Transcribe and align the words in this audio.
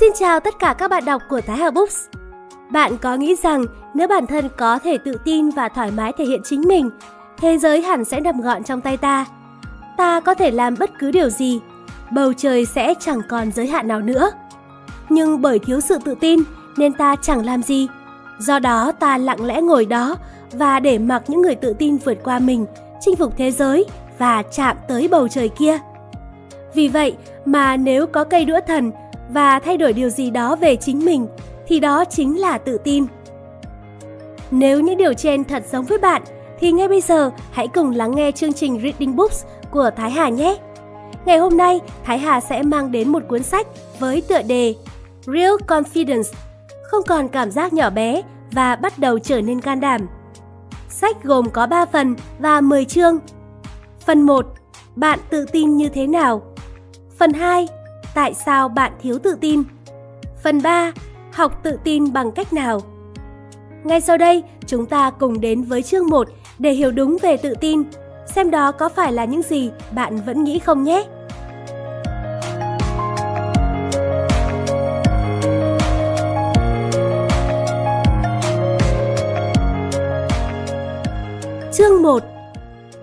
Xin 0.00 0.12
chào 0.14 0.40
tất 0.40 0.58
cả 0.58 0.74
các 0.78 0.90
bạn 0.90 1.04
đọc 1.04 1.22
của 1.28 1.40
Thái 1.40 1.56
Hà 1.56 1.70
Books. 1.70 2.06
Bạn 2.70 2.98
có 2.98 3.14
nghĩ 3.14 3.34
rằng 3.42 3.64
nếu 3.94 4.08
bản 4.08 4.26
thân 4.26 4.48
có 4.56 4.78
thể 4.78 4.98
tự 4.98 5.16
tin 5.24 5.50
và 5.50 5.68
thoải 5.68 5.90
mái 5.90 6.12
thể 6.18 6.24
hiện 6.24 6.40
chính 6.44 6.62
mình, 6.68 6.90
thế 7.38 7.58
giới 7.58 7.82
hẳn 7.82 8.04
sẽ 8.04 8.20
nằm 8.20 8.40
gọn 8.40 8.64
trong 8.64 8.80
tay 8.80 8.96
ta. 8.96 9.26
Ta 9.96 10.20
có 10.20 10.34
thể 10.34 10.50
làm 10.50 10.74
bất 10.78 10.90
cứ 10.98 11.10
điều 11.10 11.30
gì, 11.30 11.60
bầu 12.10 12.32
trời 12.32 12.64
sẽ 12.64 12.94
chẳng 13.00 13.20
còn 13.28 13.52
giới 13.52 13.66
hạn 13.66 13.88
nào 13.88 14.00
nữa. 14.00 14.30
Nhưng 15.08 15.42
bởi 15.42 15.58
thiếu 15.58 15.80
sự 15.80 15.98
tự 16.04 16.14
tin 16.20 16.40
nên 16.76 16.92
ta 16.92 17.16
chẳng 17.22 17.44
làm 17.44 17.62
gì. 17.62 17.88
Do 18.38 18.58
đó 18.58 18.92
ta 18.92 19.18
lặng 19.18 19.46
lẽ 19.46 19.60
ngồi 19.60 19.86
đó 19.86 20.16
và 20.52 20.80
để 20.80 20.98
mặc 20.98 21.22
những 21.28 21.42
người 21.42 21.54
tự 21.54 21.74
tin 21.78 21.96
vượt 21.96 22.18
qua 22.24 22.38
mình, 22.38 22.66
chinh 23.00 23.16
phục 23.16 23.32
thế 23.36 23.50
giới 23.50 23.84
và 24.18 24.42
chạm 24.42 24.76
tới 24.88 25.08
bầu 25.08 25.28
trời 25.28 25.48
kia. 25.48 25.78
Vì 26.74 26.88
vậy 26.88 27.16
mà 27.44 27.76
nếu 27.76 28.06
có 28.06 28.24
cây 28.24 28.44
đũa 28.44 28.60
thần 28.66 28.90
và 29.30 29.58
thay 29.58 29.76
đổi 29.76 29.92
điều 29.92 30.10
gì 30.10 30.30
đó 30.30 30.56
về 30.56 30.76
chính 30.76 31.04
mình 31.04 31.26
thì 31.66 31.80
đó 31.80 32.04
chính 32.04 32.40
là 32.40 32.58
tự 32.58 32.78
tin. 32.84 33.06
Nếu 34.50 34.80
những 34.80 34.98
điều 34.98 35.14
trên 35.14 35.44
thật 35.44 35.64
giống 35.72 35.84
với 35.84 35.98
bạn 35.98 36.22
thì 36.58 36.72
ngay 36.72 36.88
bây 36.88 37.00
giờ 37.00 37.30
hãy 37.50 37.68
cùng 37.68 37.90
lắng 37.90 38.14
nghe 38.14 38.32
chương 38.32 38.52
trình 38.52 38.80
Reading 38.82 39.16
Books 39.16 39.44
của 39.70 39.90
Thái 39.96 40.10
Hà 40.10 40.28
nhé. 40.28 40.56
Ngày 41.24 41.38
hôm 41.38 41.56
nay, 41.56 41.80
Thái 42.04 42.18
Hà 42.18 42.40
sẽ 42.40 42.62
mang 42.62 42.92
đến 42.92 43.08
một 43.08 43.22
cuốn 43.28 43.42
sách 43.42 43.66
với 43.98 44.22
tựa 44.28 44.42
đề 44.42 44.74
Real 45.26 45.54
Confidence, 45.66 46.32
không 46.82 47.02
còn 47.06 47.28
cảm 47.28 47.50
giác 47.50 47.72
nhỏ 47.72 47.90
bé 47.90 48.22
và 48.52 48.76
bắt 48.76 48.98
đầu 48.98 49.18
trở 49.18 49.40
nên 49.40 49.60
can 49.60 49.80
đảm. 49.80 50.06
Sách 50.88 51.24
gồm 51.24 51.50
có 51.50 51.66
3 51.66 51.86
phần 51.86 52.14
và 52.38 52.60
10 52.60 52.84
chương. 52.84 53.18
Phần 54.00 54.22
1. 54.22 54.46
Bạn 54.96 55.18
tự 55.30 55.46
tin 55.52 55.76
như 55.76 55.88
thế 55.88 56.06
nào? 56.06 56.42
Phần 57.18 57.32
2. 57.32 57.68
Tại 58.14 58.34
sao 58.34 58.68
bạn 58.68 58.92
thiếu 59.00 59.18
tự 59.18 59.36
tin? 59.40 59.62
Phần 60.42 60.62
3. 60.62 60.92
Học 61.32 61.60
tự 61.62 61.78
tin 61.84 62.12
bằng 62.12 62.32
cách 62.32 62.52
nào? 62.52 62.80
Ngay 63.84 64.00
sau 64.00 64.18
đây, 64.18 64.42
chúng 64.66 64.86
ta 64.86 65.10
cùng 65.10 65.40
đến 65.40 65.62
với 65.62 65.82
chương 65.82 66.06
1 66.06 66.28
để 66.58 66.72
hiểu 66.72 66.90
đúng 66.90 67.16
về 67.22 67.36
tự 67.36 67.54
tin, 67.60 67.82
xem 68.26 68.50
đó 68.50 68.72
có 68.72 68.88
phải 68.88 69.12
là 69.12 69.24
những 69.24 69.42
gì 69.42 69.70
bạn 69.94 70.20
vẫn 70.26 70.44
nghĩ 70.44 70.58
không 70.58 70.84
nhé. 70.84 71.04
Chương 81.72 82.02
1 82.02 82.22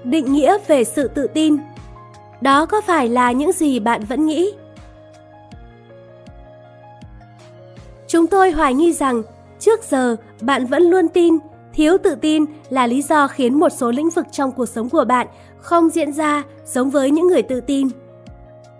Định 0.04 0.34
nghĩa 0.34 0.58
về 0.68 0.84
sự 0.84 1.08
tự 1.08 1.28
tin 1.28 1.58
Đó 2.42 2.66
có 2.66 2.82
phải 2.82 3.10
là 3.10 3.32
những 3.32 3.52
gì 3.52 3.80
bạn 3.80 4.04
vẫn 4.06 4.26
nghĩ? 4.26 4.52
Chúng 8.12 8.28
tôi 8.28 8.52
hoài 8.52 8.74
nghi 8.74 8.94
rằng 8.94 9.24
trước 9.60 9.80
giờ 9.90 10.16
bạn 10.42 10.66
vẫn 10.66 10.84
luôn 10.84 11.08
tin 11.08 11.38
thiếu 11.74 11.98
tự 12.04 12.16
tin 12.16 12.46
là 12.70 12.88
lý 12.88 13.02
do 13.02 13.28
khiến 13.28 13.60
một 13.60 13.70
số 13.70 13.92
lĩnh 13.92 14.10
vực 14.10 14.26
trong 14.32 14.52
cuộc 14.52 14.66
sống 14.66 14.90
của 14.90 15.06
bạn 15.06 15.28
không 15.58 15.90
diễn 15.90 16.14
ra 16.14 16.44
giống 16.66 16.90
với 16.90 17.12
những 17.12 17.28
người 17.28 17.42
tự 17.42 17.62
tin. 17.62 17.88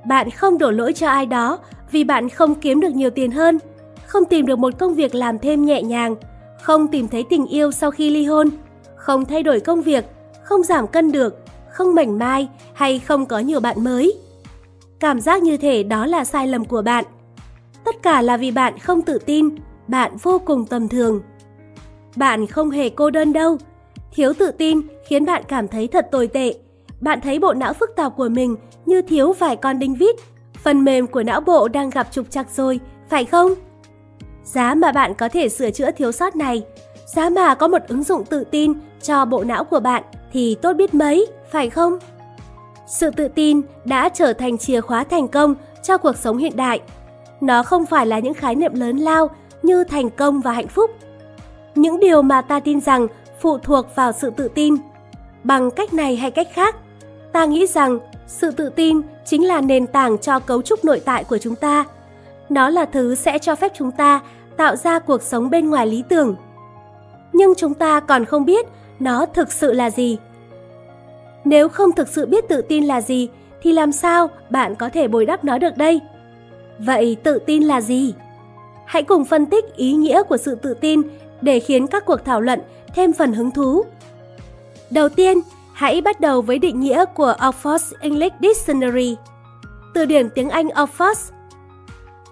Bạn 0.06 0.30
không 0.30 0.58
đổ 0.58 0.72
lỗi 0.72 0.94
cho 0.94 1.08
ai 1.08 1.26
đó 1.26 1.60
vì 1.92 2.04
bạn 2.04 2.30
không 2.30 2.56
kiếm 2.56 2.80
được 2.80 2.90
nhiều 2.90 3.10
tiền 3.10 3.32
hơn, 3.32 3.60
không 4.06 4.26
tìm 4.26 4.46
được 4.46 4.60
một 4.60 4.74
công 4.80 4.94
việc 4.94 5.16
làm 5.16 5.40
thêm 5.40 5.66
nhẹ 5.66 5.84
nhàng, 5.84 6.16
không 6.62 6.88
tìm 6.88 7.08
thấy 7.08 7.24
tình 7.30 7.48
yêu 7.48 7.72
sau 7.72 7.92
khi 7.92 8.10
ly 8.10 8.26
hôn, 8.26 8.50
không 8.96 9.26
thay 9.26 9.44
đổi 9.44 9.60
công 9.60 9.82
việc, 9.82 10.06
không 10.44 10.64
giảm 10.64 10.88
cân 10.88 11.12
được, 11.12 11.38
không 11.70 11.96
mảnh 11.96 12.20
mai 12.20 12.48
hay 12.74 13.00
không 13.00 13.26
có 13.26 13.40
nhiều 13.40 13.60
bạn 13.60 13.84
mới. 13.84 14.14
Cảm 15.00 15.22
giác 15.22 15.42
như 15.42 15.58
thể 15.58 15.84
đó 15.84 16.06
là 16.06 16.26
sai 16.26 16.48
lầm 16.48 16.66
của 16.66 16.82
bạn. 16.82 17.06
Tất 17.92 18.04
cả 18.04 18.22
là 18.22 18.38
vì 18.38 18.52
bạn 18.52 18.80
không 18.80 19.02
tự 19.02 19.18
tin, 19.18 19.50
bạn 19.88 20.18
vô 20.22 20.42
cùng 20.46 20.66
tầm 20.66 20.88
thường. 20.88 21.22
Bạn 22.16 22.48
không 22.48 22.70
hề 22.70 22.90
cô 22.90 23.10
đơn 23.10 23.34
đâu. 23.34 23.58
Thiếu 24.12 24.34
tự 24.34 24.52
tin 24.52 24.82
khiến 25.08 25.26
bạn 25.26 25.44
cảm 25.48 25.68
thấy 25.68 25.88
thật 25.88 26.08
tồi 26.12 26.28
tệ. 26.28 26.54
Bạn 27.02 27.22
thấy 27.22 27.40
bộ 27.40 27.54
não 27.54 27.74
phức 27.74 27.90
tạp 27.96 28.16
của 28.18 28.30
mình 28.30 28.56
như 28.86 29.02
thiếu 29.02 29.34
vài 29.34 29.56
con 29.56 29.80
đinh 29.80 29.96
vít. 29.96 30.16
Phần 30.64 30.84
mềm 30.84 31.08
của 31.08 31.24
não 31.24 31.42
bộ 31.42 31.68
đang 31.68 31.90
gặp 31.90 32.08
trục 32.12 32.32
trặc 32.32 32.48
rồi, 32.56 32.80
phải 33.10 33.26
không? 33.26 33.54
Giá 34.44 34.76
mà 34.76 34.92
bạn 34.92 35.14
có 35.14 35.30
thể 35.30 35.50
sửa 35.50 35.72
chữa 35.72 35.92
thiếu 35.92 36.12
sót 36.12 36.36
này, 36.36 36.64
giá 37.16 37.30
mà 37.30 37.56
có 37.56 37.68
một 37.68 37.82
ứng 37.88 38.04
dụng 38.04 38.26
tự 38.26 38.44
tin 38.44 38.74
cho 39.02 39.26
bộ 39.26 39.44
não 39.44 39.64
của 39.64 39.80
bạn 39.80 40.04
thì 40.34 40.56
tốt 40.62 40.74
biết 40.74 40.94
mấy, 40.94 41.28
phải 41.52 41.70
không? 41.70 42.00
Sự 42.88 43.12
tự 43.12 43.28
tin 43.28 43.62
đã 43.86 44.10
trở 44.10 44.34
thành 44.34 44.58
chìa 44.58 44.82
khóa 44.82 45.04
thành 45.04 45.28
công 45.28 45.56
cho 45.84 45.98
cuộc 45.98 46.18
sống 46.18 46.38
hiện 46.38 46.56
đại. 46.56 46.82
Nó 47.42 47.64
không 47.64 47.86
phải 47.86 48.06
là 48.06 48.20
những 48.20 48.34
khái 48.34 48.56
niệm 48.56 48.74
lớn 48.74 48.98
lao 48.98 49.30
như 49.64 49.84
thành 49.84 50.10
công 50.10 50.42
và 50.42 50.52
hạnh 50.52 50.68
phúc. 50.68 50.92
Những 51.76 52.00
điều 52.00 52.22
mà 52.22 52.42
ta 52.42 52.60
tin 52.60 52.82
rằng 52.82 53.08
phụ 53.40 53.58
thuộc 53.58 53.96
vào 53.96 54.12
sự 54.12 54.30
tự 54.30 54.48
tin. 54.48 54.76
Bằng 55.44 55.72
cách 55.72 55.94
này 55.94 56.16
hay 56.16 56.32
cách 56.32 56.48
khác, 56.54 56.76
ta 57.32 57.46
nghĩ 57.46 57.68
rằng 57.68 58.00
sự 58.28 58.52
tự 58.52 58.70
tin 58.70 59.02
chính 59.26 59.48
là 59.48 59.62
nền 59.62 59.88
tảng 59.88 60.18
cho 60.18 60.40
cấu 60.40 60.62
trúc 60.62 60.86
nội 60.86 61.02
tại 61.06 61.24
của 61.24 61.38
chúng 61.38 61.56
ta. 61.56 61.86
Nó 62.50 62.70
là 62.70 62.86
thứ 62.86 63.16
sẽ 63.16 63.40
cho 63.40 63.56
phép 63.56 63.72
chúng 63.76 63.92
ta 63.92 64.20
tạo 64.58 64.76
ra 64.76 65.00
cuộc 65.00 65.22
sống 65.22 65.50
bên 65.50 65.70
ngoài 65.70 65.88
lý 65.88 66.04
tưởng. 66.10 66.36
Nhưng 67.34 67.54
chúng 67.58 67.74
ta 67.74 68.00
còn 68.00 68.26
không 68.26 68.46
biết 68.46 68.66
nó 69.00 69.26
thực 69.26 69.52
sự 69.52 69.74
là 69.74 69.90
gì. 69.90 70.18
Nếu 71.46 71.70
không 71.70 71.92
thực 71.92 72.08
sự 72.08 72.26
biết 72.26 72.48
tự 72.48 72.62
tin 72.62 72.84
là 72.84 73.02
gì 73.02 73.30
thì 73.62 73.74
làm 73.74 73.92
sao 73.92 74.30
bạn 74.50 74.76
có 74.76 74.90
thể 74.90 75.08
bồi 75.08 75.26
đắp 75.26 75.44
nó 75.44 75.58
được 75.58 75.78
đây? 75.78 76.02
Vậy 76.86 77.18
tự 77.24 77.40
tin 77.40 77.64
là 77.64 77.82
gì? 77.82 78.14
Hãy 78.86 79.04
cùng 79.04 79.26
phân 79.26 79.46
tích 79.46 79.76
ý 79.76 79.94
nghĩa 79.94 80.24
của 80.24 80.38
sự 80.38 80.56
tự 80.56 80.74
tin 80.74 81.02
để 81.42 81.60
khiến 81.60 81.88
các 81.88 82.06
cuộc 82.06 82.26
thảo 82.26 82.42
luận 82.42 82.62
thêm 82.96 83.14
phần 83.14 83.34
hứng 83.34 83.52
thú. 83.52 83.86
Đầu 84.90 85.10
tiên, 85.10 85.38
hãy 85.74 86.02
bắt 86.02 86.20
đầu 86.20 86.42
với 86.42 86.60
định 86.60 86.80
nghĩa 86.80 87.06
của 87.06 87.36
Oxford 87.40 87.94
English 88.00 88.36
Dictionary. 88.42 89.16
Từ 89.94 90.06
điển 90.06 90.30
tiếng 90.30 90.50
Anh 90.50 90.68
Oxford. 90.68 91.32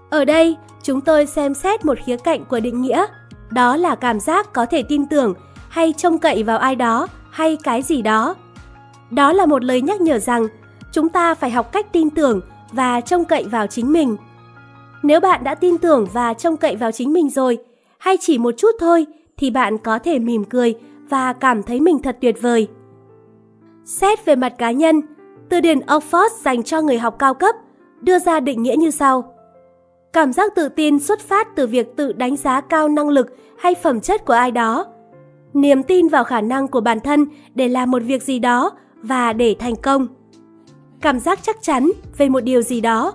Ở 0.10 0.26
đây, 0.26 0.58
chúng 0.84 1.02
tôi 1.02 1.26
xem 1.26 1.54
xét 1.54 1.86
một 1.86 1.98
khía 2.06 2.18
cạnh 2.18 2.46
của 2.46 2.60
định 2.60 2.82
nghĩa, 2.82 3.06
đó 3.50 3.76
là 3.76 3.96
cảm 3.96 4.20
giác 4.20 4.54
có 4.54 4.66
thể 4.66 4.84
tin 4.84 5.06
tưởng 5.06 5.34
hay 5.70 5.94
trông 5.98 6.20
cậy 6.20 6.44
vào 6.44 6.58
ai 6.58 6.76
đó 6.76 7.08
hay 7.30 7.58
cái 7.64 7.82
gì 7.82 8.02
đó. 8.02 8.36
Đó 9.12 9.34
là 9.34 9.46
một 9.46 9.64
lời 9.64 9.82
nhắc 9.82 10.02
nhở 10.02 10.20
rằng 10.20 10.48
chúng 10.92 11.10
ta 11.10 11.36
phải 11.36 11.52
học 11.52 11.72
cách 11.72 11.92
tin 11.92 12.10
tưởng 12.10 12.42
và 12.72 13.02
trông 13.02 13.26
cậy 13.26 13.44
vào 13.44 13.68
chính 13.68 13.94
mình. 13.94 14.18
Nếu 15.04 15.20
bạn 15.20 15.44
đã 15.44 15.56
tin 15.56 15.78
tưởng 15.78 16.08
và 16.14 16.34
trông 16.34 16.58
cậy 16.58 16.76
vào 16.76 16.92
chính 16.92 17.14
mình 17.14 17.30
rồi, 17.30 17.58
hay 17.98 18.18
chỉ 18.22 18.38
một 18.38 18.52
chút 18.58 18.72
thôi, 18.80 19.06
thì 19.38 19.50
bạn 19.50 19.78
có 19.78 20.00
thể 20.00 20.20
mỉm 20.20 20.44
cười 20.44 20.76
và 21.10 21.34
cảm 21.34 21.64
thấy 21.64 21.80
mình 21.80 22.00
thật 22.00 22.18
tuyệt 22.22 22.42
vời. 22.42 22.68
Xét 23.86 24.26
về 24.26 24.36
mặt 24.36 24.54
cá 24.58 24.72
nhân, 24.72 25.02
từ 25.50 25.60
điển 25.60 25.80
Oxford 25.80 26.30
dành 26.42 26.64
cho 26.64 26.82
người 26.82 26.98
học 26.98 27.16
cao 27.20 27.34
cấp 27.34 27.56
đưa 28.02 28.20
ra 28.20 28.40
định 28.40 28.64
nghĩa 28.64 28.76
như 28.76 28.90
sau. 28.90 29.34
Cảm 30.14 30.34
giác 30.34 30.56
tự 30.56 30.70
tin 30.70 31.00
xuất 31.00 31.20
phát 31.20 31.56
từ 31.56 31.68
việc 31.68 31.96
tự 31.96 32.14
đánh 32.14 32.36
giá 32.36 32.62
cao 32.62 32.88
năng 32.88 33.10
lực 33.10 33.36
hay 33.58 33.76
phẩm 33.76 34.00
chất 34.00 34.26
của 34.26 34.34
ai 34.34 34.52
đó. 34.52 34.86
Niềm 35.54 35.84
tin 35.84 36.08
vào 36.08 36.24
khả 36.24 36.42
năng 36.42 36.68
của 36.68 36.82
bản 36.82 37.00
thân 37.00 37.26
để 37.56 37.68
làm 37.68 37.92
một 37.92 38.02
việc 38.06 38.24
gì 38.24 38.40
đó 38.40 38.72
và 39.02 39.34
để 39.34 39.56
thành 39.60 39.76
công. 39.76 40.08
Cảm 41.02 41.20
giác 41.20 41.40
chắc 41.42 41.58
chắn 41.62 41.92
về 42.18 42.30
một 42.30 42.40
điều 42.40 42.62
gì 42.62 42.82
đó. 42.82 43.14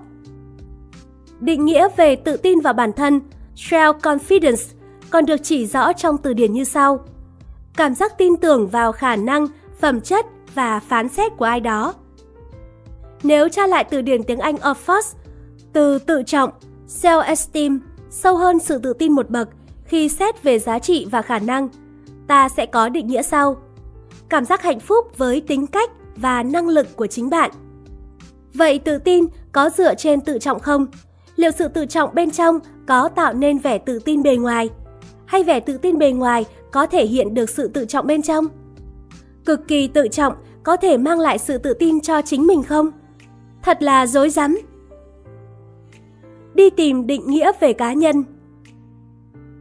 Định 1.44 1.64
nghĩa 1.64 1.88
về 1.96 2.16
tự 2.16 2.36
tin 2.36 2.60
vào 2.60 2.72
bản 2.72 2.92
thân, 2.92 3.20
self-confidence, 3.56 4.74
còn 5.10 5.26
được 5.26 5.36
chỉ 5.42 5.66
rõ 5.66 5.92
trong 5.92 6.18
từ 6.18 6.32
điển 6.32 6.52
như 6.52 6.64
sau. 6.64 6.98
Cảm 7.76 7.94
giác 7.94 8.18
tin 8.18 8.36
tưởng 8.36 8.68
vào 8.68 8.92
khả 8.92 9.16
năng, 9.16 9.46
phẩm 9.80 10.00
chất 10.00 10.26
và 10.54 10.80
phán 10.80 11.08
xét 11.08 11.32
của 11.36 11.44
ai 11.44 11.60
đó. 11.60 11.94
Nếu 13.22 13.48
tra 13.48 13.66
lại 13.66 13.84
từ 13.84 14.02
điển 14.02 14.22
tiếng 14.22 14.38
Anh 14.38 14.54
Oxford, 14.56 15.14
từ 15.72 15.98
tự 15.98 16.22
trọng, 16.22 16.50
self-esteem, 16.88 17.78
sâu 18.10 18.36
hơn 18.36 18.58
sự 18.58 18.78
tự 18.78 18.92
tin 18.92 19.12
một 19.12 19.30
bậc 19.30 19.48
khi 19.84 20.08
xét 20.08 20.42
về 20.42 20.58
giá 20.58 20.78
trị 20.78 21.06
và 21.10 21.22
khả 21.22 21.38
năng, 21.38 21.68
ta 22.26 22.48
sẽ 22.48 22.66
có 22.66 22.88
định 22.88 23.06
nghĩa 23.06 23.22
sau. 23.22 23.56
Cảm 24.28 24.44
giác 24.44 24.62
hạnh 24.62 24.80
phúc 24.80 25.06
với 25.16 25.40
tính 25.40 25.66
cách 25.66 25.90
và 26.16 26.42
năng 26.42 26.68
lực 26.68 26.96
của 26.96 27.06
chính 27.06 27.30
bạn. 27.30 27.50
Vậy 28.54 28.78
tự 28.78 28.98
tin 28.98 29.26
có 29.52 29.70
dựa 29.70 29.94
trên 29.94 30.20
tự 30.20 30.38
trọng 30.38 30.60
không? 30.60 30.86
Liệu 31.36 31.50
sự 31.50 31.68
tự 31.68 31.86
trọng 31.86 32.14
bên 32.14 32.30
trong 32.30 32.58
có 32.86 33.08
tạo 33.08 33.32
nên 33.32 33.58
vẻ 33.58 33.78
tự 33.78 33.98
tin 33.98 34.22
bề 34.22 34.36
ngoài? 34.36 34.70
Hay 35.26 35.44
vẻ 35.44 35.60
tự 35.60 35.78
tin 35.78 35.98
bề 35.98 36.12
ngoài 36.12 36.44
có 36.72 36.86
thể 36.86 37.06
hiện 37.06 37.34
được 37.34 37.50
sự 37.50 37.68
tự 37.68 37.84
trọng 37.84 38.06
bên 38.06 38.22
trong? 38.22 38.46
Cực 39.44 39.68
kỳ 39.68 39.88
tự 39.88 40.08
trọng 40.08 40.34
có 40.62 40.76
thể 40.76 40.96
mang 40.96 41.20
lại 41.20 41.38
sự 41.38 41.58
tự 41.58 41.74
tin 41.74 42.00
cho 42.00 42.22
chính 42.22 42.46
mình 42.46 42.62
không? 42.62 42.90
Thật 43.62 43.82
là 43.82 44.06
dối 44.06 44.30
rắm. 44.30 44.58
Đi 46.54 46.70
tìm 46.70 47.06
định 47.06 47.30
nghĩa 47.30 47.52
về 47.60 47.72
cá 47.72 47.92
nhân 47.92 48.24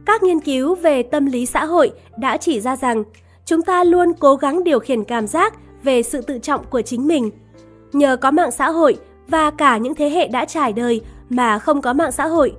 Các 0.06 0.22
nghiên 0.22 0.40
cứu 0.40 0.74
về 0.74 1.02
tâm 1.02 1.26
lý 1.26 1.46
xã 1.46 1.64
hội 1.64 1.92
đã 2.18 2.36
chỉ 2.36 2.60
ra 2.60 2.76
rằng 2.76 3.04
chúng 3.44 3.62
ta 3.62 3.84
luôn 3.84 4.12
cố 4.12 4.36
gắng 4.36 4.64
điều 4.64 4.78
khiển 4.78 5.04
cảm 5.04 5.26
giác 5.26 5.54
về 5.82 6.02
sự 6.02 6.20
tự 6.20 6.38
trọng 6.38 6.64
của 6.64 6.82
chính 6.82 7.06
mình. 7.06 7.30
Nhờ 7.92 8.16
có 8.16 8.30
mạng 8.30 8.50
xã 8.50 8.70
hội 8.70 8.96
và 9.28 9.50
cả 9.50 9.76
những 9.76 9.94
thế 9.94 10.10
hệ 10.10 10.28
đã 10.28 10.44
trải 10.44 10.72
đời 10.72 11.00
mà 11.30 11.58
không 11.58 11.82
có 11.82 11.92
mạng 11.92 12.12
xã 12.12 12.26
hội, 12.26 12.54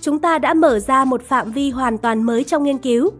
chúng 0.00 0.18
ta 0.18 0.38
đã 0.38 0.54
mở 0.54 0.78
ra 0.78 1.04
một 1.04 1.22
phạm 1.22 1.52
vi 1.52 1.70
hoàn 1.70 1.98
toàn 1.98 2.22
mới 2.22 2.44
trong 2.44 2.64
nghiên 2.64 2.78
cứu. 2.78 3.10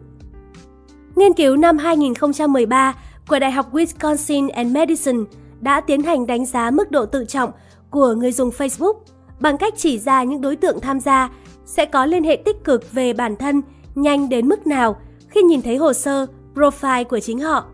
Nghiên 1.16 1.32
cứu 1.32 1.56
năm 1.56 1.78
2013 1.78 2.94
của 3.28 3.38
Đại 3.38 3.52
học 3.52 3.72
Wisconsin 3.72 4.48
and 4.52 4.74
Madison 4.74 5.24
đã 5.60 5.80
tiến 5.80 6.02
hành 6.02 6.26
đánh 6.26 6.46
giá 6.46 6.70
mức 6.70 6.90
độ 6.90 7.06
tự 7.06 7.24
trọng 7.24 7.50
của 7.90 8.14
người 8.14 8.32
dùng 8.32 8.50
Facebook 8.50 8.94
bằng 9.40 9.58
cách 9.58 9.74
chỉ 9.76 9.98
ra 9.98 10.22
những 10.22 10.40
đối 10.40 10.56
tượng 10.56 10.80
tham 10.80 11.00
gia 11.00 11.30
sẽ 11.66 11.84
có 11.84 12.06
liên 12.06 12.24
hệ 12.24 12.36
tích 12.36 12.64
cực 12.64 12.92
về 12.92 13.12
bản 13.12 13.36
thân 13.36 13.62
nhanh 13.94 14.28
đến 14.28 14.48
mức 14.48 14.66
nào 14.66 14.96
khi 15.28 15.42
nhìn 15.42 15.62
thấy 15.62 15.76
hồ 15.76 15.92
sơ, 15.92 16.26
profile 16.54 17.04
của 17.04 17.20
chính 17.20 17.38
họ. 17.40 17.64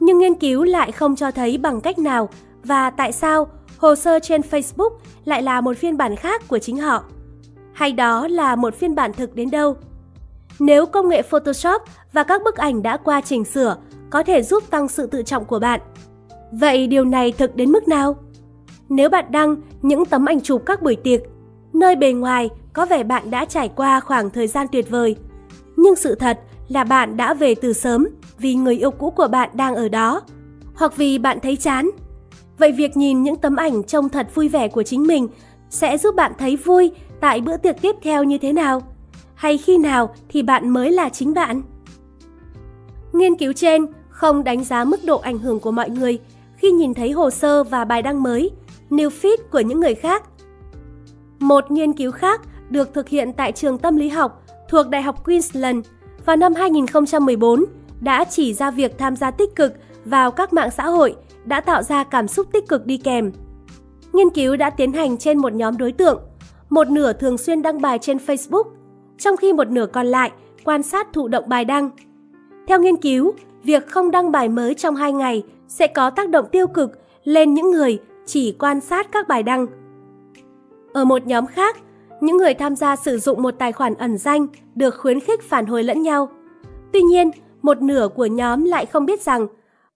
Nhưng 0.00 0.18
nghiên 0.18 0.34
cứu 0.34 0.62
lại 0.62 0.92
không 0.92 1.16
cho 1.16 1.30
thấy 1.30 1.58
bằng 1.58 1.80
cách 1.80 1.98
nào 1.98 2.28
và 2.64 2.90
tại 2.90 3.12
sao 3.12 3.48
hồ 3.78 3.94
sơ 3.94 4.18
trên 4.18 4.40
Facebook 4.40 4.90
lại 5.24 5.42
là 5.42 5.60
một 5.60 5.76
phiên 5.76 5.96
bản 5.96 6.16
khác 6.16 6.48
của 6.48 6.58
chính 6.58 6.76
họ. 6.76 7.04
Hay 7.72 7.92
đó 7.92 8.28
là 8.28 8.56
một 8.56 8.74
phiên 8.74 8.94
bản 8.94 9.12
thực 9.12 9.34
đến 9.34 9.50
đâu? 9.50 9.76
Nếu 10.58 10.86
công 10.86 11.08
nghệ 11.08 11.22
Photoshop 11.22 11.82
và 12.12 12.24
các 12.24 12.42
bức 12.44 12.56
ảnh 12.56 12.82
đã 12.82 12.96
qua 12.96 13.20
chỉnh 13.20 13.44
sửa 13.44 13.76
có 14.10 14.22
thể 14.22 14.42
giúp 14.42 14.70
tăng 14.70 14.88
sự 14.88 15.06
tự 15.06 15.22
trọng 15.22 15.44
của 15.44 15.58
bạn, 15.58 15.80
vậy 16.52 16.86
điều 16.86 17.04
này 17.04 17.32
thực 17.32 17.56
đến 17.56 17.70
mức 17.70 17.88
nào? 17.88 18.16
Nếu 18.88 19.08
bạn 19.08 19.24
đăng 19.30 19.56
những 19.82 20.04
tấm 20.04 20.24
ảnh 20.24 20.40
chụp 20.40 20.62
các 20.66 20.82
buổi 20.82 20.96
tiệc, 20.96 21.20
nơi 21.72 21.96
bề 21.96 22.12
ngoài 22.12 22.50
có 22.72 22.86
vẻ 22.86 23.02
bạn 23.02 23.30
đã 23.30 23.44
trải 23.44 23.68
qua 23.68 24.00
khoảng 24.00 24.30
thời 24.30 24.46
gian 24.46 24.66
tuyệt 24.72 24.90
vời, 24.90 25.16
nhưng 25.76 25.96
sự 25.96 26.14
thật 26.14 26.40
là 26.68 26.84
bạn 26.84 27.16
đã 27.16 27.34
về 27.34 27.54
từ 27.54 27.72
sớm 27.72 28.08
vì 28.38 28.54
người 28.54 28.76
yêu 28.76 28.90
cũ 28.90 29.10
của 29.10 29.28
bạn 29.28 29.50
đang 29.54 29.74
ở 29.74 29.88
đó, 29.88 30.22
hoặc 30.74 30.96
vì 30.96 31.18
bạn 31.18 31.38
thấy 31.40 31.56
chán. 31.56 31.90
Vậy 32.58 32.72
việc 32.72 32.96
nhìn 32.96 33.22
những 33.22 33.36
tấm 33.36 33.56
ảnh 33.56 33.82
trông 33.82 34.08
thật 34.08 34.34
vui 34.34 34.48
vẻ 34.48 34.68
của 34.68 34.82
chính 34.82 35.06
mình 35.06 35.28
sẽ 35.70 35.98
giúp 35.98 36.14
bạn 36.14 36.32
thấy 36.38 36.56
vui 36.56 36.90
tại 37.20 37.40
bữa 37.40 37.56
tiệc 37.56 37.76
tiếp 37.82 37.96
theo 38.02 38.24
như 38.24 38.38
thế 38.38 38.52
nào? 38.52 38.82
Hay 39.34 39.58
khi 39.58 39.78
nào 39.78 40.14
thì 40.28 40.42
bạn 40.42 40.68
mới 40.68 40.92
là 40.92 41.08
chính 41.08 41.34
bạn? 41.34 41.62
Nghiên 43.12 43.36
cứu 43.36 43.52
trên 43.52 43.86
không 44.08 44.44
đánh 44.44 44.64
giá 44.64 44.84
mức 44.84 45.00
độ 45.04 45.18
ảnh 45.18 45.38
hưởng 45.38 45.60
của 45.60 45.70
mọi 45.70 45.90
người 45.90 46.18
khi 46.56 46.70
nhìn 46.70 46.94
thấy 46.94 47.10
hồ 47.10 47.30
sơ 47.30 47.64
và 47.64 47.84
bài 47.84 48.02
đăng 48.02 48.22
mới, 48.22 48.50
new 48.90 49.08
feed 49.08 49.36
của 49.50 49.60
những 49.60 49.80
người 49.80 49.94
khác. 49.94 50.22
Một 51.38 51.70
nghiên 51.70 51.92
cứu 51.92 52.10
khác 52.10 52.40
được 52.70 52.94
thực 52.94 53.08
hiện 53.08 53.32
tại 53.32 53.52
trường 53.52 53.78
tâm 53.78 53.96
lý 53.96 54.08
học 54.08 54.42
thuộc 54.68 54.88
Đại 54.88 55.02
học 55.02 55.24
Queensland 55.24 55.86
vào 56.24 56.36
năm 56.36 56.54
2014 56.54 57.64
đã 58.00 58.24
chỉ 58.24 58.54
ra 58.54 58.70
việc 58.70 58.98
tham 58.98 59.16
gia 59.16 59.30
tích 59.30 59.56
cực 59.56 59.72
vào 60.04 60.30
các 60.30 60.52
mạng 60.52 60.70
xã 60.70 60.86
hội 60.86 61.16
đã 61.44 61.60
tạo 61.60 61.82
ra 61.82 62.04
cảm 62.04 62.28
xúc 62.28 62.46
tích 62.52 62.68
cực 62.68 62.86
đi 62.86 62.96
kèm. 62.96 63.32
Nghiên 64.12 64.30
cứu 64.30 64.56
đã 64.56 64.70
tiến 64.70 64.92
hành 64.92 65.16
trên 65.16 65.38
một 65.38 65.52
nhóm 65.52 65.76
đối 65.76 65.92
tượng, 65.92 66.20
một 66.70 66.88
nửa 66.88 67.12
thường 67.12 67.38
xuyên 67.38 67.62
đăng 67.62 67.80
bài 67.80 67.98
trên 67.98 68.16
Facebook, 68.16 68.64
trong 69.18 69.36
khi 69.36 69.52
một 69.52 69.68
nửa 69.68 69.86
còn 69.86 70.06
lại 70.06 70.30
quan 70.64 70.82
sát 70.82 71.12
thụ 71.12 71.28
động 71.28 71.44
bài 71.48 71.64
đăng. 71.64 71.90
Theo 72.66 72.80
nghiên 72.80 72.96
cứu, 72.96 73.32
việc 73.64 73.88
không 73.88 74.10
đăng 74.10 74.32
bài 74.32 74.48
mới 74.48 74.74
trong 74.74 74.96
2 74.96 75.12
ngày 75.12 75.42
sẽ 75.68 75.86
có 75.86 76.10
tác 76.10 76.28
động 76.28 76.46
tiêu 76.52 76.66
cực 76.66 76.90
lên 77.24 77.54
những 77.54 77.70
người 77.70 77.98
chỉ 78.26 78.56
quan 78.58 78.80
sát 78.80 79.12
các 79.12 79.28
bài 79.28 79.42
đăng. 79.42 79.66
Ở 80.92 81.04
một 81.04 81.26
nhóm 81.26 81.46
khác, 81.46 81.76
những 82.20 82.36
người 82.36 82.54
tham 82.54 82.76
gia 82.76 82.96
sử 82.96 83.18
dụng 83.18 83.42
một 83.42 83.54
tài 83.58 83.72
khoản 83.72 83.94
ẩn 83.94 84.18
danh 84.18 84.46
được 84.74 84.94
khuyến 84.98 85.20
khích 85.20 85.42
phản 85.42 85.66
hồi 85.66 85.82
lẫn 85.82 86.02
nhau. 86.02 86.28
Tuy 86.92 87.02
nhiên, 87.02 87.30
một 87.62 87.82
nửa 87.82 88.08
của 88.14 88.26
nhóm 88.26 88.64
lại 88.64 88.86
không 88.86 89.06
biết 89.06 89.22
rằng 89.22 89.46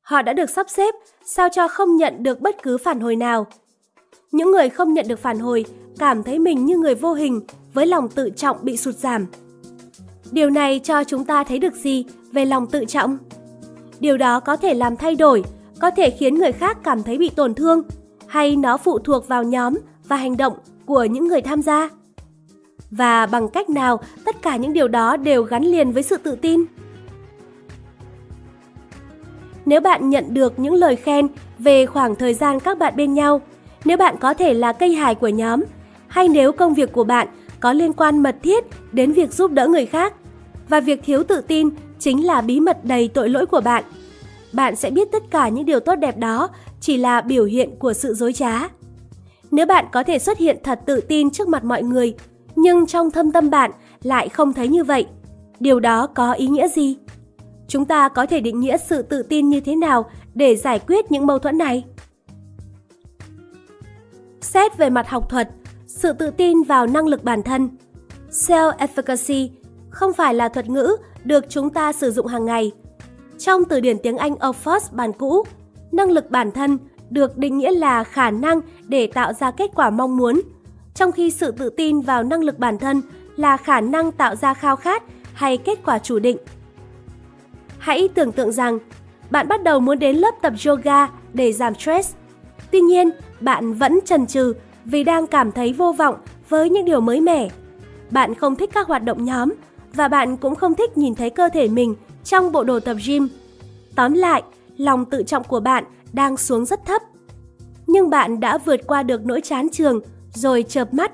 họ 0.06 0.22
đã 0.22 0.32
được 0.32 0.50
sắp 0.50 0.66
xếp 0.70 0.94
sao 1.24 1.48
cho 1.52 1.68
không 1.68 1.96
nhận 1.96 2.22
được 2.22 2.40
bất 2.40 2.62
cứ 2.62 2.78
phản 2.78 3.00
hồi 3.00 3.16
nào. 3.16 3.46
Những 4.32 4.50
người 4.50 4.68
không 4.68 4.94
nhận 4.94 5.08
được 5.08 5.18
phản 5.18 5.38
hồi 5.38 5.64
cảm 5.98 6.22
thấy 6.22 6.38
mình 6.38 6.64
như 6.64 6.76
người 6.76 6.94
vô 6.94 7.12
hình 7.12 7.40
với 7.74 7.86
lòng 7.86 8.08
tự 8.08 8.30
trọng 8.30 8.56
bị 8.62 8.76
sụt 8.76 8.94
giảm. 8.94 9.26
Điều 10.30 10.50
này 10.50 10.80
cho 10.84 11.04
chúng 11.04 11.24
ta 11.24 11.44
thấy 11.44 11.58
được 11.58 11.74
gì 11.74 12.04
về 12.32 12.44
lòng 12.44 12.66
tự 12.66 12.84
trọng? 12.84 13.18
Điều 14.00 14.16
đó 14.16 14.40
có 14.40 14.56
thể 14.56 14.74
làm 14.74 14.96
thay 14.96 15.14
đổi, 15.14 15.44
có 15.80 15.90
thể 15.90 16.10
khiến 16.10 16.34
người 16.34 16.52
khác 16.52 16.78
cảm 16.84 17.02
thấy 17.02 17.18
bị 17.18 17.30
tổn 17.30 17.54
thương, 17.54 17.82
hay 18.26 18.56
nó 18.56 18.76
phụ 18.76 18.98
thuộc 18.98 19.28
vào 19.28 19.42
nhóm 19.42 19.74
và 20.08 20.16
hành 20.16 20.36
động 20.36 20.52
của 20.86 21.04
những 21.04 21.28
người 21.28 21.42
tham 21.42 21.62
gia. 21.62 21.88
Và 22.90 23.26
bằng 23.26 23.48
cách 23.48 23.70
nào 23.70 24.00
tất 24.24 24.42
cả 24.42 24.56
những 24.56 24.72
điều 24.72 24.88
đó 24.88 25.16
đều 25.16 25.42
gắn 25.42 25.64
liền 25.64 25.92
với 25.92 26.02
sự 26.02 26.16
tự 26.16 26.36
tin? 26.36 26.64
Nếu 29.66 29.80
bạn 29.80 30.10
nhận 30.10 30.34
được 30.34 30.58
những 30.58 30.74
lời 30.74 30.96
khen 30.96 31.28
về 31.58 31.86
khoảng 31.86 32.14
thời 32.14 32.34
gian 32.34 32.60
các 32.60 32.78
bạn 32.78 32.96
bên 32.96 33.14
nhau, 33.14 33.40
nếu 33.84 33.96
bạn 33.96 34.16
có 34.20 34.34
thể 34.34 34.54
là 34.54 34.72
cây 34.72 34.94
hài 34.94 35.14
của 35.14 35.28
nhóm, 35.28 35.60
hay 36.06 36.28
nếu 36.28 36.52
công 36.52 36.74
việc 36.74 36.92
của 36.92 37.04
bạn 37.04 37.28
có 37.60 37.72
liên 37.72 37.92
quan 37.92 38.22
mật 38.22 38.36
thiết 38.42 38.64
đến 38.92 39.12
việc 39.12 39.32
giúp 39.32 39.50
đỡ 39.50 39.68
người 39.68 39.86
khác, 39.86 40.14
và 40.68 40.80
việc 40.80 41.00
thiếu 41.04 41.22
tự 41.24 41.40
tin 41.40 41.70
chính 41.98 42.26
là 42.26 42.40
bí 42.40 42.60
mật 42.60 42.84
đầy 42.84 43.08
tội 43.08 43.28
lỗi 43.28 43.46
của 43.46 43.60
bạn. 43.60 43.84
Bạn 44.52 44.76
sẽ 44.76 44.90
biết 44.90 45.08
tất 45.12 45.22
cả 45.30 45.48
những 45.48 45.66
điều 45.66 45.80
tốt 45.80 45.96
đẹp 45.96 46.16
đó 46.18 46.48
chỉ 46.80 46.96
là 46.96 47.20
biểu 47.20 47.44
hiện 47.44 47.76
của 47.78 47.92
sự 47.92 48.14
dối 48.14 48.32
trá. 48.32 48.68
Nếu 49.50 49.66
bạn 49.66 49.84
có 49.92 50.02
thể 50.02 50.18
xuất 50.18 50.38
hiện 50.38 50.56
thật 50.64 50.80
tự 50.86 51.00
tin 51.00 51.30
trước 51.30 51.48
mặt 51.48 51.64
mọi 51.64 51.82
người, 51.82 52.14
nhưng 52.56 52.86
trong 52.86 53.10
thâm 53.10 53.32
tâm 53.32 53.50
bạn 53.50 53.70
lại 54.02 54.28
không 54.28 54.52
thấy 54.52 54.68
như 54.68 54.84
vậy, 54.84 55.06
điều 55.60 55.80
đó 55.80 56.06
có 56.06 56.32
ý 56.32 56.46
nghĩa 56.46 56.68
gì? 56.68 56.96
Chúng 57.68 57.84
ta 57.84 58.08
có 58.08 58.26
thể 58.26 58.40
định 58.40 58.60
nghĩa 58.60 58.76
sự 58.76 59.02
tự 59.02 59.22
tin 59.22 59.48
như 59.48 59.60
thế 59.60 59.76
nào 59.76 60.10
để 60.34 60.56
giải 60.56 60.78
quyết 60.78 61.12
những 61.12 61.26
mâu 61.26 61.38
thuẫn 61.38 61.58
này? 61.58 61.84
Xét 64.40 64.78
về 64.78 64.90
mặt 64.90 65.08
học 65.08 65.30
thuật, 65.30 65.48
sự 65.86 66.12
tự 66.12 66.30
tin 66.30 66.62
vào 66.62 66.86
năng 66.86 67.06
lực 67.06 67.24
bản 67.24 67.42
thân, 67.42 67.68
self-efficacy 68.30 69.48
không 69.90 70.12
phải 70.12 70.34
là 70.34 70.48
thuật 70.48 70.68
ngữ 70.68 70.96
được 71.24 71.44
chúng 71.48 71.70
ta 71.70 71.92
sử 71.92 72.10
dụng 72.10 72.26
hàng 72.26 72.44
ngày. 72.44 72.72
Trong 73.38 73.64
từ 73.64 73.80
điển 73.80 73.98
tiếng 73.98 74.16
Anh 74.16 74.34
Oxford 74.34 74.80
bản 74.92 75.12
cũ, 75.12 75.44
năng 75.92 76.10
lực 76.10 76.30
bản 76.30 76.52
thân 76.52 76.78
được 77.10 77.36
định 77.36 77.58
nghĩa 77.58 77.70
là 77.70 78.04
khả 78.04 78.30
năng 78.30 78.60
để 78.88 79.06
tạo 79.06 79.32
ra 79.32 79.50
kết 79.50 79.70
quả 79.74 79.90
mong 79.90 80.16
muốn, 80.16 80.40
trong 80.94 81.12
khi 81.12 81.30
sự 81.30 81.50
tự 81.50 81.68
tin 81.68 82.00
vào 82.00 82.22
năng 82.22 82.44
lực 82.44 82.58
bản 82.58 82.78
thân 82.78 83.02
là 83.36 83.56
khả 83.56 83.80
năng 83.80 84.12
tạo 84.12 84.36
ra 84.36 84.54
khao 84.54 84.76
khát 84.76 85.02
hay 85.34 85.56
kết 85.56 85.78
quả 85.84 85.98
chủ 85.98 86.18
định. 86.18 86.36
Hãy 87.86 88.08
tưởng 88.14 88.32
tượng 88.32 88.52
rằng 88.52 88.78
bạn 89.30 89.48
bắt 89.48 89.62
đầu 89.62 89.80
muốn 89.80 89.98
đến 89.98 90.16
lớp 90.16 90.34
tập 90.42 90.52
yoga 90.66 91.08
để 91.32 91.52
giảm 91.52 91.74
stress. 91.74 92.14
Tuy 92.70 92.80
nhiên, 92.80 93.10
bạn 93.40 93.74
vẫn 93.74 93.98
chần 94.04 94.26
chừ 94.26 94.54
vì 94.84 95.04
đang 95.04 95.26
cảm 95.26 95.52
thấy 95.52 95.72
vô 95.72 95.92
vọng 95.92 96.14
với 96.48 96.70
những 96.70 96.84
điều 96.84 97.00
mới 97.00 97.20
mẻ. 97.20 97.48
Bạn 98.10 98.34
không 98.34 98.56
thích 98.56 98.70
các 98.74 98.86
hoạt 98.86 99.04
động 99.04 99.24
nhóm 99.24 99.52
và 99.94 100.08
bạn 100.08 100.36
cũng 100.36 100.54
không 100.54 100.74
thích 100.74 100.96
nhìn 100.98 101.14
thấy 101.14 101.30
cơ 101.30 101.48
thể 101.48 101.68
mình 101.68 101.94
trong 102.24 102.52
bộ 102.52 102.64
đồ 102.64 102.80
tập 102.80 102.96
gym. 103.06 103.28
Tóm 103.96 104.12
lại, 104.12 104.42
lòng 104.76 105.04
tự 105.04 105.22
trọng 105.22 105.44
của 105.44 105.60
bạn 105.60 105.84
đang 106.12 106.36
xuống 106.36 106.64
rất 106.64 106.84
thấp. 106.84 107.02
Nhưng 107.86 108.10
bạn 108.10 108.40
đã 108.40 108.58
vượt 108.58 108.80
qua 108.86 109.02
được 109.02 109.26
nỗi 109.26 109.40
chán 109.40 109.68
trường 109.72 110.00
rồi 110.34 110.62
chợp 110.68 110.94
mắt. 110.94 111.12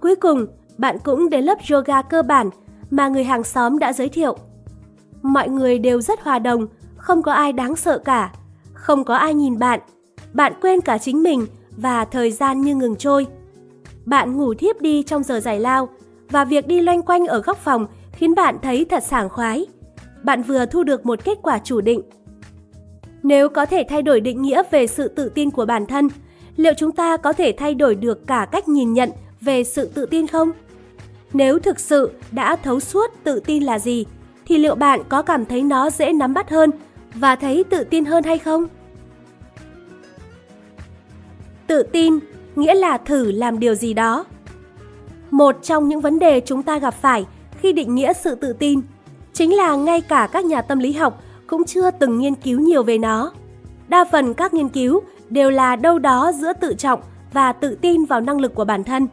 Cuối 0.00 0.16
cùng, 0.16 0.46
bạn 0.78 0.98
cũng 1.04 1.30
đến 1.30 1.44
lớp 1.44 1.58
yoga 1.70 2.02
cơ 2.02 2.22
bản 2.22 2.50
mà 2.90 3.08
người 3.08 3.24
hàng 3.24 3.44
xóm 3.44 3.78
đã 3.78 3.92
giới 3.92 4.08
thiệu. 4.08 4.36
Mọi 5.26 5.48
người 5.48 5.78
đều 5.78 6.00
rất 6.00 6.20
hòa 6.20 6.38
đồng, 6.38 6.66
không 6.96 7.22
có 7.22 7.32
ai 7.32 7.52
đáng 7.52 7.76
sợ 7.76 7.98
cả, 7.98 8.32
không 8.72 9.04
có 9.04 9.14
ai 9.14 9.34
nhìn 9.34 9.58
bạn. 9.58 9.80
Bạn 10.32 10.52
quên 10.60 10.80
cả 10.80 10.98
chính 10.98 11.22
mình 11.22 11.46
và 11.76 12.04
thời 12.04 12.30
gian 12.30 12.60
như 12.60 12.74
ngừng 12.74 12.96
trôi. 12.96 13.26
Bạn 14.04 14.36
ngủ 14.36 14.54
thiếp 14.54 14.80
đi 14.80 15.02
trong 15.02 15.22
giờ 15.22 15.40
giải 15.40 15.60
lao 15.60 15.88
và 16.30 16.44
việc 16.44 16.66
đi 16.66 16.80
loanh 16.80 17.02
quanh 17.02 17.26
ở 17.26 17.40
góc 17.40 17.58
phòng 17.58 17.86
khiến 18.12 18.34
bạn 18.34 18.56
thấy 18.62 18.84
thật 18.84 19.02
sảng 19.02 19.28
khoái. 19.28 19.66
Bạn 20.22 20.42
vừa 20.42 20.66
thu 20.66 20.82
được 20.82 21.06
một 21.06 21.24
kết 21.24 21.38
quả 21.42 21.58
chủ 21.58 21.80
định. 21.80 22.02
Nếu 23.22 23.48
có 23.48 23.66
thể 23.66 23.84
thay 23.88 24.02
đổi 24.02 24.20
định 24.20 24.42
nghĩa 24.42 24.62
về 24.70 24.86
sự 24.86 25.08
tự 25.08 25.28
tin 25.28 25.50
của 25.50 25.66
bản 25.66 25.86
thân, 25.86 26.08
liệu 26.56 26.72
chúng 26.76 26.92
ta 26.92 27.16
có 27.16 27.32
thể 27.32 27.54
thay 27.58 27.74
đổi 27.74 27.94
được 27.94 28.26
cả 28.26 28.46
cách 28.52 28.68
nhìn 28.68 28.92
nhận 28.92 29.10
về 29.40 29.64
sự 29.64 29.90
tự 29.94 30.06
tin 30.06 30.26
không? 30.26 30.50
Nếu 31.32 31.58
thực 31.58 31.80
sự 31.80 32.10
đã 32.32 32.56
thấu 32.56 32.80
suốt 32.80 33.10
tự 33.24 33.40
tin 33.40 33.62
là 33.62 33.78
gì, 33.78 34.06
thì 34.46 34.58
liệu 34.58 34.74
bạn 34.74 35.00
có 35.08 35.22
cảm 35.22 35.44
thấy 35.44 35.62
nó 35.62 35.90
dễ 35.90 36.12
nắm 36.12 36.34
bắt 36.34 36.50
hơn 36.50 36.70
và 37.14 37.36
thấy 37.36 37.64
tự 37.64 37.84
tin 37.84 38.04
hơn 38.04 38.24
hay 38.24 38.38
không? 38.38 38.66
Tự 41.66 41.82
tin 41.82 42.18
nghĩa 42.56 42.74
là 42.74 42.98
thử 42.98 43.32
làm 43.32 43.58
điều 43.58 43.74
gì 43.74 43.94
đó. 43.94 44.24
Một 45.30 45.56
trong 45.62 45.88
những 45.88 46.00
vấn 46.00 46.18
đề 46.18 46.40
chúng 46.40 46.62
ta 46.62 46.78
gặp 46.78 46.94
phải 46.94 47.26
khi 47.60 47.72
định 47.72 47.94
nghĩa 47.94 48.12
sự 48.12 48.34
tự 48.34 48.52
tin 48.52 48.80
chính 49.32 49.54
là 49.56 49.74
ngay 49.76 50.00
cả 50.00 50.28
các 50.32 50.44
nhà 50.44 50.62
tâm 50.62 50.78
lý 50.78 50.92
học 50.92 51.22
cũng 51.46 51.64
chưa 51.64 51.90
từng 51.90 52.18
nghiên 52.18 52.34
cứu 52.34 52.60
nhiều 52.60 52.82
về 52.82 52.98
nó. 52.98 53.32
Đa 53.88 54.04
phần 54.12 54.34
các 54.34 54.54
nghiên 54.54 54.68
cứu 54.68 55.00
đều 55.28 55.50
là 55.50 55.76
đâu 55.76 55.98
đó 55.98 56.32
giữa 56.32 56.52
tự 56.52 56.74
trọng 56.74 57.00
và 57.32 57.52
tự 57.52 57.74
tin 57.74 58.04
vào 58.04 58.20
năng 58.20 58.40
lực 58.40 58.54
của 58.54 58.64
bản 58.64 58.84
thân. 58.84 59.06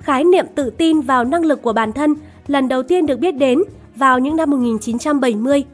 Khái 0.00 0.24
niệm 0.24 0.46
tự 0.54 0.70
tin 0.70 1.00
vào 1.00 1.24
năng 1.24 1.44
lực 1.44 1.62
của 1.62 1.72
bản 1.72 1.92
thân 1.92 2.14
lần 2.46 2.68
đầu 2.68 2.82
tiên 2.82 3.06
được 3.06 3.18
biết 3.18 3.32
đến 3.32 3.62
vào 4.00 4.18
những 4.18 4.36
năm 4.36 4.50
1970 4.50 5.64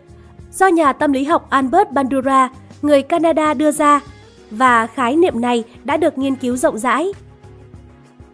do 0.53 0.67
nhà 0.67 0.93
tâm 0.93 1.13
lý 1.13 1.25
học 1.25 1.47
Albert 1.51 1.91
Bandura, 1.91 2.49
người 2.83 3.03
Canada 3.03 3.55
đưa 3.55 3.71
ra 3.71 4.01
và 4.51 4.87
khái 4.87 5.17
niệm 5.17 5.41
này 5.41 5.65
đã 5.85 5.97
được 5.97 6.19
nghiên 6.19 6.35
cứu 6.35 6.57
rộng 6.57 6.79
rãi. 6.79 7.13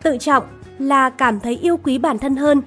Tự 0.02 0.16
trọng 0.16 0.44
là 0.78 1.10
cảm 1.10 1.40
thấy 1.40 1.58
yêu 1.62 1.76
quý 1.76 1.98
bản 1.98 2.18
thân 2.18 2.36
hơn. 2.36 2.62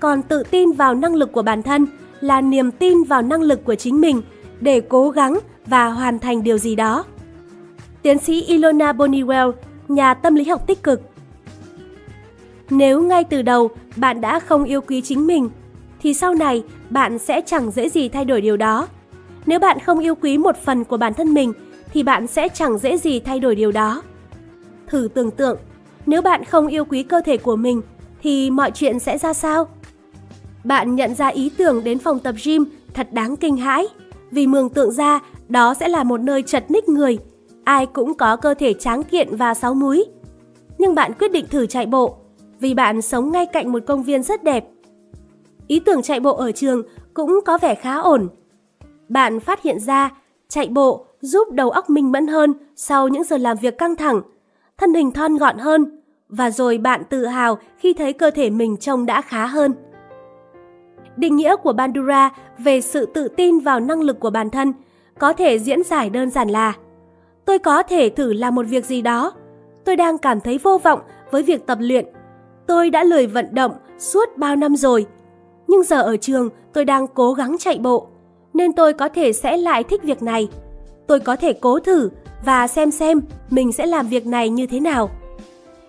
Còn 0.00 0.22
tự 0.22 0.42
tin 0.42 0.72
vào 0.72 0.94
năng 0.94 1.14
lực 1.14 1.32
của 1.32 1.42
bản 1.42 1.62
thân 1.62 1.86
là 2.20 2.40
niềm 2.40 2.70
tin 2.70 3.02
vào 3.02 3.22
năng 3.22 3.42
lực 3.42 3.64
của 3.64 3.74
chính 3.74 4.00
mình 4.00 4.22
để 4.60 4.80
cố 4.80 5.10
gắng 5.10 5.38
và 5.66 5.88
hoàn 5.88 6.18
thành 6.18 6.42
điều 6.42 6.58
gì 6.58 6.76
đó. 6.76 7.04
Tiến 8.02 8.18
sĩ 8.18 8.42
Ilona 8.42 8.92
Boniwell, 8.92 9.52
nhà 9.88 10.14
tâm 10.14 10.34
lý 10.34 10.44
học 10.44 10.66
tích 10.66 10.82
cực. 10.82 11.00
Nếu 12.70 13.02
ngay 13.02 13.24
từ 13.24 13.42
đầu 13.42 13.70
bạn 13.96 14.20
đã 14.20 14.40
không 14.40 14.64
yêu 14.64 14.80
quý 14.80 15.00
chính 15.00 15.26
mình, 15.26 15.48
thì 16.00 16.14
sau 16.14 16.34
này 16.34 16.62
bạn 16.90 17.18
sẽ 17.18 17.40
chẳng 17.46 17.70
dễ 17.70 17.88
gì 17.88 18.08
thay 18.08 18.24
đổi 18.24 18.40
điều 18.40 18.56
đó. 18.56 18.88
Nếu 19.46 19.58
bạn 19.58 19.78
không 19.78 19.98
yêu 19.98 20.14
quý 20.14 20.38
một 20.38 20.56
phần 20.64 20.84
của 20.84 20.96
bản 20.96 21.14
thân 21.14 21.34
mình, 21.34 21.52
thì 21.92 22.02
bạn 22.02 22.26
sẽ 22.26 22.48
chẳng 22.48 22.78
dễ 22.78 22.98
gì 22.98 23.20
thay 23.20 23.40
đổi 23.40 23.54
điều 23.54 23.72
đó. 23.72 24.02
Thử 24.86 25.08
tưởng 25.14 25.30
tượng, 25.30 25.58
nếu 26.06 26.22
bạn 26.22 26.44
không 26.44 26.66
yêu 26.66 26.84
quý 26.84 27.02
cơ 27.02 27.20
thể 27.24 27.36
của 27.36 27.56
mình, 27.56 27.82
thì 28.22 28.50
mọi 28.50 28.70
chuyện 28.70 28.98
sẽ 28.98 29.18
ra 29.18 29.32
sao? 29.32 29.68
Bạn 30.64 30.96
nhận 30.96 31.14
ra 31.14 31.26
ý 31.26 31.50
tưởng 31.56 31.84
đến 31.84 31.98
phòng 31.98 32.18
tập 32.18 32.34
gym 32.44 32.64
thật 32.94 33.12
đáng 33.12 33.36
kinh 33.36 33.56
hãi, 33.56 33.86
vì 34.30 34.46
mường 34.46 34.68
tượng 34.68 34.92
ra 34.92 35.20
đó 35.48 35.74
sẽ 35.74 35.88
là 35.88 36.04
một 36.04 36.20
nơi 36.20 36.42
chật 36.42 36.70
ních 36.70 36.88
người, 36.88 37.18
ai 37.64 37.86
cũng 37.86 38.14
có 38.14 38.36
cơ 38.36 38.54
thể 38.54 38.74
tráng 38.74 39.02
kiện 39.02 39.36
và 39.36 39.54
sáu 39.54 39.74
múi. 39.74 40.04
Nhưng 40.78 40.94
bạn 40.94 41.12
quyết 41.18 41.32
định 41.32 41.46
thử 41.50 41.66
chạy 41.66 41.86
bộ, 41.86 42.16
vì 42.60 42.74
bạn 42.74 43.02
sống 43.02 43.32
ngay 43.32 43.46
cạnh 43.46 43.72
một 43.72 43.82
công 43.86 44.02
viên 44.02 44.22
rất 44.22 44.44
đẹp. 44.44 44.64
Ý 45.68 45.80
tưởng 45.80 46.02
chạy 46.02 46.20
bộ 46.20 46.36
ở 46.36 46.52
trường 46.52 46.82
cũng 47.14 47.40
có 47.44 47.58
vẻ 47.58 47.74
khá 47.74 47.96
ổn. 47.96 48.28
Bạn 49.08 49.40
phát 49.40 49.62
hiện 49.62 49.80
ra 49.80 50.10
chạy 50.48 50.68
bộ 50.68 51.06
giúp 51.20 51.50
đầu 51.50 51.70
óc 51.70 51.90
minh 51.90 52.12
mẫn 52.12 52.26
hơn 52.26 52.54
sau 52.76 53.08
những 53.08 53.24
giờ 53.24 53.36
làm 53.36 53.56
việc 53.56 53.78
căng 53.78 53.96
thẳng, 53.96 54.22
thân 54.78 54.94
hình 54.94 55.12
thon 55.12 55.36
gọn 55.36 55.58
hơn 55.58 56.00
và 56.28 56.50
rồi 56.50 56.78
bạn 56.78 57.02
tự 57.10 57.26
hào 57.26 57.58
khi 57.78 57.94
thấy 57.94 58.12
cơ 58.12 58.30
thể 58.30 58.50
mình 58.50 58.76
trông 58.76 59.06
đã 59.06 59.22
khá 59.22 59.46
hơn. 59.46 59.74
Định 61.16 61.36
nghĩa 61.36 61.56
của 61.56 61.72
Bandura 61.72 62.30
về 62.58 62.80
sự 62.80 63.06
tự 63.06 63.28
tin 63.28 63.58
vào 63.58 63.80
năng 63.80 64.00
lực 64.00 64.20
của 64.20 64.30
bản 64.30 64.50
thân 64.50 64.72
có 65.18 65.32
thể 65.32 65.58
diễn 65.58 65.82
giải 65.82 66.10
đơn 66.10 66.30
giản 66.30 66.48
là 66.48 66.74
Tôi 67.44 67.58
có 67.58 67.82
thể 67.82 68.08
thử 68.08 68.32
làm 68.32 68.54
một 68.54 68.66
việc 68.66 68.84
gì 68.84 69.02
đó. 69.02 69.32
Tôi 69.84 69.96
đang 69.96 70.18
cảm 70.18 70.40
thấy 70.40 70.58
vô 70.58 70.78
vọng 70.78 71.00
với 71.30 71.42
việc 71.42 71.66
tập 71.66 71.78
luyện. 71.80 72.06
Tôi 72.66 72.90
đã 72.90 73.04
lười 73.04 73.26
vận 73.26 73.54
động 73.54 73.72
suốt 73.98 74.36
bao 74.36 74.56
năm 74.56 74.76
rồi. 74.76 75.06
Nhưng 75.68 75.82
giờ 75.82 76.02
ở 76.02 76.16
trường 76.16 76.48
tôi 76.72 76.84
đang 76.84 77.06
cố 77.06 77.32
gắng 77.32 77.56
chạy 77.58 77.78
bộ, 77.78 78.06
nên 78.54 78.72
tôi 78.72 78.92
có 78.92 79.08
thể 79.08 79.32
sẽ 79.32 79.56
lại 79.56 79.84
thích 79.84 80.02
việc 80.02 80.22
này. 80.22 80.48
Tôi 81.06 81.20
có 81.20 81.36
thể 81.36 81.52
cố 81.52 81.80
thử 81.80 82.10
và 82.44 82.66
xem 82.66 82.90
xem 82.90 83.20
mình 83.50 83.72
sẽ 83.72 83.86
làm 83.86 84.08
việc 84.08 84.26
này 84.26 84.48
như 84.48 84.66
thế 84.66 84.80
nào. 84.80 85.10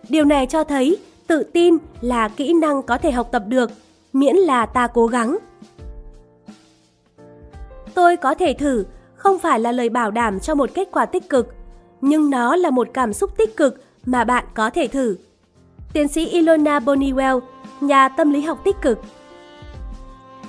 Điều 0.10 0.26
này 0.26 0.46
cho 0.46 0.64
thấy 0.64 0.98
tự 1.28 1.44
tin 1.44 1.78
là 2.02 2.28
kỹ 2.28 2.54
năng 2.54 2.84
có 2.84 2.98
thể 2.98 3.12
học 3.12 3.30
tập 3.32 3.44
được 3.48 3.72
miễn 4.14 4.36
là 4.36 4.66
ta 4.66 4.88
cố 4.88 5.08
gắng. 5.08 5.38
Tôi 7.94 8.18
có 8.18 8.34
thể 8.34 8.54
thử 8.54 8.86
không 9.16 9.40
phải 9.40 9.60
là 9.60 9.72
lời 9.72 9.90
bảo 9.90 10.12
đảm 10.12 10.40
cho 10.40 10.56
một 10.56 10.70
kết 10.74 10.88
quả 10.92 11.06
tích 11.06 11.30
cực, 11.30 11.48
nhưng 12.02 12.30
nó 12.30 12.56
là 12.56 12.70
một 12.70 12.88
cảm 12.94 13.14
xúc 13.14 13.38
tích 13.38 13.58
cực 13.58 13.84
mà 14.06 14.24
bạn 14.24 14.46
có 14.54 14.70
thể 14.70 14.88
thử. 14.88 15.18
Tiến 15.94 16.08
sĩ 16.08 16.26
Ilona 16.26 16.80
Boniwell, 16.80 17.40
nhà 17.82 18.10
tâm 18.10 18.32
lý 18.32 18.42
học 18.42 18.62
tích 18.64 18.76
cực. 18.82 19.00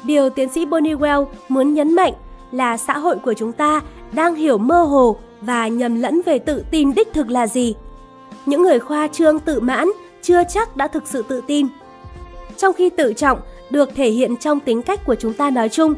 Điều 0.05 0.31
tiến 0.31 0.49
sĩ 0.49 0.67
Boniwell 0.67 1.27
muốn 1.49 1.75
nhấn 1.75 1.95
mạnh 1.95 2.13
là 2.53 2.77
xã 2.77 2.99
hội 2.99 3.17
của 3.17 3.35
chúng 3.35 3.53
ta 3.53 3.81
đang 4.13 4.35
hiểu 4.35 4.59
mơ 4.59 4.83
hồ 4.83 5.17
và 5.41 5.69
nhầm 5.69 6.01
lẫn 6.01 6.21
về 6.27 6.39
tự 6.39 6.65
tin 6.71 6.95
đích 6.95 7.13
thực 7.13 7.31
là 7.31 7.47
gì. 7.47 7.75
Những 8.47 8.63
người 8.63 8.79
khoa 8.79 9.09
trương 9.09 9.39
tự 9.39 9.61
mãn 9.61 9.89
chưa 10.23 10.43
chắc 10.45 10.77
đã 10.77 10.89
thực 10.89 11.07
sự 11.07 11.25
tự 11.29 11.43
tin. 11.47 11.67
Trong 12.57 12.75
khi 12.75 12.91
tự 12.91 13.13
trọng 13.13 13.39
được 13.71 13.95
thể 13.95 14.11
hiện 14.11 14.37
trong 14.37 14.61
tính 14.61 14.83
cách 14.83 15.07
của 15.07 15.15
chúng 15.15 15.33
ta 15.33 15.51
nói 15.51 15.69
chung, 15.69 15.95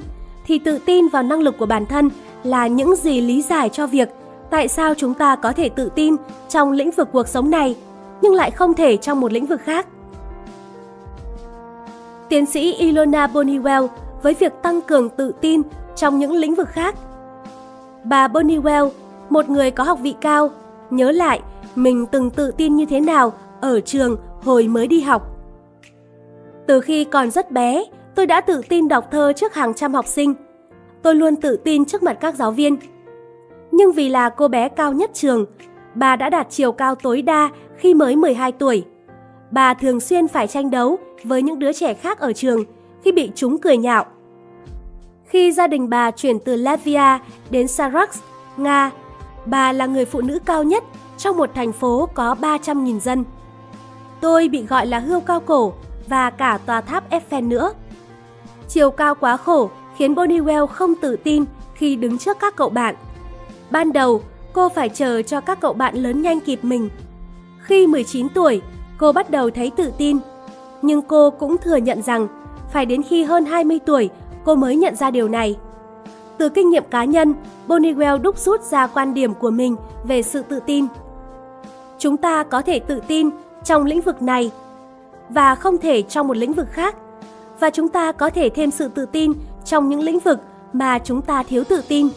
thì 0.47 0.59
tự 0.59 0.79
tin 0.79 1.09
vào 1.09 1.23
năng 1.23 1.41
lực 1.41 1.59
của 1.59 1.67
bản 1.67 1.87
thân 1.87 2.11
là 2.45 2.67
những 2.67 2.97
gì 2.97 3.21
lý 3.21 3.43
giải 3.43 3.69
cho 3.69 3.87
việc 3.87 4.09
tại 4.51 4.69
sao 4.69 4.95
chúng 4.95 5.15
ta 5.15 5.37
có 5.37 5.53
thể 5.53 5.69
tự 5.69 5.89
tin 5.95 6.17
trong 6.49 6.73
lĩnh 6.73 6.91
vực 6.91 7.09
cuộc 7.13 7.29
sống 7.29 7.51
này 7.51 7.77
nhưng 8.23 8.35
lại 8.35 8.51
không 8.51 8.75
thể 8.75 8.97
trong 8.97 9.21
một 9.21 9.33
lĩnh 9.33 9.47
vực 9.47 9.61
khác. 9.65 9.87
Tiến 12.33 12.47
sĩ 12.47 12.75
Ilona 12.75 13.27
Boniwell 13.27 13.89
với 14.23 14.35
việc 14.35 14.53
tăng 14.63 14.81
cường 14.81 15.09
tự 15.09 15.33
tin 15.41 15.63
trong 15.97 16.19
những 16.19 16.33
lĩnh 16.33 16.55
vực 16.55 16.69
khác. 16.69 16.95
Bà 18.05 18.29
Boniwell, 18.29 18.91
một 19.31 19.49
người 19.49 19.71
có 19.71 19.85
học 19.85 19.99
vị 20.03 20.15
cao, 20.21 20.51
nhớ 20.91 21.11
lại 21.11 21.41
mình 21.75 22.07
từng 22.07 22.31
tự 22.31 22.51
tin 22.51 22.77
như 22.77 22.87
thế 22.87 23.01
nào 23.01 23.33
ở 23.61 23.81
trường 23.81 24.17
hồi 24.43 24.69
mới 24.69 24.87
đi 24.87 25.01
học. 25.01 25.23
Từ 26.67 26.81
khi 26.81 27.05
còn 27.05 27.31
rất 27.31 27.51
bé, 27.51 27.85
tôi 28.15 28.27
đã 28.27 28.41
tự 28.41 28.63
tin 28.69 28.89
đọc 28.89 29.09
thơ 29.11 29.33
trước 29.37 29.55
hàng 29.55 29.75
trăm 29.75 29.95
học 29.95 30.07
sinh. 30.07 30.35
Tôi 31.03 31.15
luôn 31.15 31.37
tự 31.37 31.57
tin 31.57 31.85
trước 31.85 32.03
mặt 32.03 32.17
các 32.21 32.35
giáo 32.35 32.51
viên. 32.51 32.77
Nhưng 33.71 33.93
vì 33.93 34.09
là 34.09 34.29
cô 34.29 34.49
bé 34.49 34.69
cao 34.69 34.93
nhất 34.93 35.11
trường, 35.15 35.47
bà 35.95 36.17
đã 36.17 36.31
đạt 36.31 36.47
chiều 36.51 36.73
cao 36.73 36.95
tối 36.95 37.23
đa 37.23 37.49
khi 37.77 37.95
mới 37.95 38.17
12 38.17 38.53
tuổi. 38.53 38.85
Bà 39.51 39.75
thường 39.75 40.01
xuyên 40.01 40.29
phải 40.29 40.47
tranh 40.47 40.71
đấu 40.71 40.99
với 41.25 41.43
những 41.43 41.59
đứa 41.59 41.73
trẻ 41.73 41.95
khác 41.95 42.19
ở 42.19 42.33
trường 42.33 42.65
khi 43.05 43.13
bị 43.13 43.31
chúng 43.35 43.59
cười 43.59 43.77
nhạo. 43.77 44.07
Khi 45.27 45.53
gia 45.53 45.67
đình 45.67 45.91
bà 45.91 46.11
chuyển 46.11 46.39
từ 46.39 46.57
Latvia 46.57 47.19
đến 47.51 47.69
Sarax, 47.69 48.09
Nga, 48.57 48.91
bà 49.47 49.73
là 49.73 49.87
người 49.87 50.05
phụ 50.05 50.21
nữ 50.21 50.39
cao 50.45 50.63
nhất 50.63 50.85
trong 51.19 51.37
một 51.37 51.51
thành 51.55 51.73
phố 51.73 52.09
có 52.15 52.37
300.000 52.41 53.01
dân. 53.01 53.25
Tôi 54.21 54.49
bị 54.49 54.63
gọi 54.63 54.87
là 54.87 54.99
hươu 54.99 55.21
cao 55.21 55.41
cổ 55.41 55.73
và 56.09 56.31
cả 56.31 56.59
tòa 56.67 56.81
tháp 56.81 57.11
Eiffel 57.11 57.49
nữa. 57.49 57.73
Chiều 58.69 58.91
cao 58.91 59.15
quá 59.15 59.37
khổ 59.37 59.71
khiến 59.97 60.15
Boniwell 60.15 60.67
không 60.67 60.95
tự 60.95 61.17
tin 61.17 61.45
khi 61.75 61.97
đứng 61.97 62.19
trước 62.19 62.37
các 62.41 62.57
cậu 62.57 62.69
bạn. 62.69 62.95
Ban 63.71 63.93
đầu, 63.93 64.23
cô 64.53 64.69
phải 64.69 64.89
chờ 64.89 65.23
cho 65.23 65.41
các 65.41 65.61
cậu 65.61 65.73
bạn 65.73 65.97
lớn 65.97 66.23
nhanh 66.23 66.41
kịp 66.41 66.59
mình. 66.63 66.89
Khi 67.63 67.87
19 67.87 68.29
tuổi, 68.29 68.63
cô 68.99 69.13
bắt 69.13 69.31
đầu 69.31 69.51
thấy 69.51 69.71
tự 69.77 69.93
tin. 69.99 70.19
Nhưng 70.83 71.03
cô 71.03 71.31
cũng 71.31 71.57
thừa 71.59 71.77
nhận 71.77 72.03
rằng 72.03 72.29
phải 72.73 72.87
đến 72.87 73.03
khi 73.03 73.25
hơn 73.25 73.45
20 73.45 73.79
tuổi 73.87 74.11
cô 74.45 74.55
mới 74.55 74.77
nhận 74.77 74.97
ra 74.97 75.11
điều 75.11 75.29
này. 75.29 75.57
Từ 76.39 76.49
kinh 76.49 76.71
nghiệm 76.71 76.85
cá 76.91 77.05
nhân, 77.05 77.35
Boniwell 77.69 78.19
đúc 78.19 78.39
rút 78.39 78.63
ra 78.63 78.87
quan 78.87 79.15
điểm 79.15 79.35
của 79.35 79.51
mình 79.51 79.77
về 80.05 80.23
sự 80.23 80.43
tự 80.43 80.61
tin. 80.61 80.87
Chúng 81.99 82.17
ta 82.17 82.45
có 82.45 82.63
thể 82.63 82.79
tự 82.79 83.01
tin 83.09 83.31
trong 83.65 83.85
lĩnh 83.85 84.01
vực 84.01 84.23
này 84.23 84.51
và 85.29 85.55
không 85.55 85.79
thể 85.79 86.03
trong 86.03 86.29
một 86.29 86.37
lĩnh 86.37 86.53
vực 86.53 86.67
khác. 86.71 86.97
Và 87.61 87.71
chúng 87.71 87.89
ta 87.89 88.13
có 88.13 88.31
thể 88.31 88.49
thêm 88.49 88.71
sự 88.71 88.89
tự 88.89 89.07
tin 89.07 89.33
trong 89.65 89.89
những 89.89 90.01
lĩnh 90.01 90.19
vực 90.19 90.41
mà 90.73 90.99
chúng 90.99 91.23
ta 91.23 91.43
thiếu 91.43 91.65
tự 91.65 91.83
tin. 91.89 92.09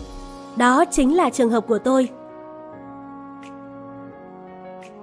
Đó 0.55 0.85
chính 0.85 1.15
là 1.15 1.29
trường 1.29 1.49
hợp 1.49 1.67
của 1.67 1.79
tôi. 1.79 2.09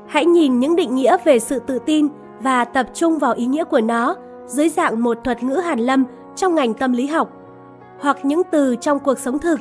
Hãy 0.06 0.26
nhìn 0.26 0.60
những 0.60 0.76
định 0.76 0.94
nghĩa 0.94 1.16
về 1.24 1.38
sự 1.38 1.58
tự 1.58 1.78
tin 1.78 2.08
và 2.42 2.64
tập 2.64 2.86
trung 2.94 3.18
vào 3.18 3.32
ý 3.32 3.46
nghĩa 3.46 3.64
của 3.64 3.80
nó 3.80 4.16
dưới 4.46 4.68
dạng 4.68 5.02
một 5.02 5.18
thuật 5.24 5.42
ngữ 5.42 5.56
hàn 5.56 5.78
lâm 5.78 6.04
trong 6.36 6.54
ngành 6.54 6.74
tâm 6.74 6.92
lý 6.92 7.06
học 7.06 7.32
hoặc 8.00 8.24
những 8.24 8.42
từ 8.50 8.76
trong 8.76 8.98
cuộc 8.98 9.18
sống 9.18 9.38
thực, 9.38 9.60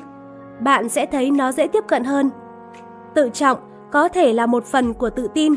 bạn 0.59 0.89
sẽ 0.89 1.05
thấy 1.05 1.31
nó 1.31 1.51
dễ 1.51 1.67
tiếp 1.67 1.83
cận 1.87 2.03
hơn. 2.03 2.29
Tự 3.13 3.29
trọng 3.33 3.57
có 3.91 4.07
thể 4.07 4.33
là 4.33 4.45
một 4.45 4.65
phần 4.65 4.93
của 4.93 5.09
tự 5.09 5.27
tin, 5.33 5.53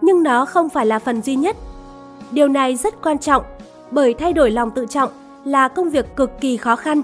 nhưng 0.00 0.22
nó 0.22 0.44
không 0.44 0.68
phải 0.68 0.86
là 0.86 0.98
phần 0.98 1.22
duy 1.22 1.36
nhất 1.36 1.56
Điều 2.30 2.48
này 2.48 2.76
rất 2.76 3.02
quan 3.02 3.18
trọng 3.18 3.42
bởi 3.90 4.14
thay 4.14 4.32
đổi 4.32 4.50
lòng 4.50 4.70
tự 4.70 4.86
trọng 4.86 5.10
là 5.44 5.68
công 5.68 5.90
việc 5.90 6.16
cực 6.16 6.30
kỳ 6.40 6.56
khó 6.56 6.76
khăn. 6.76 7.02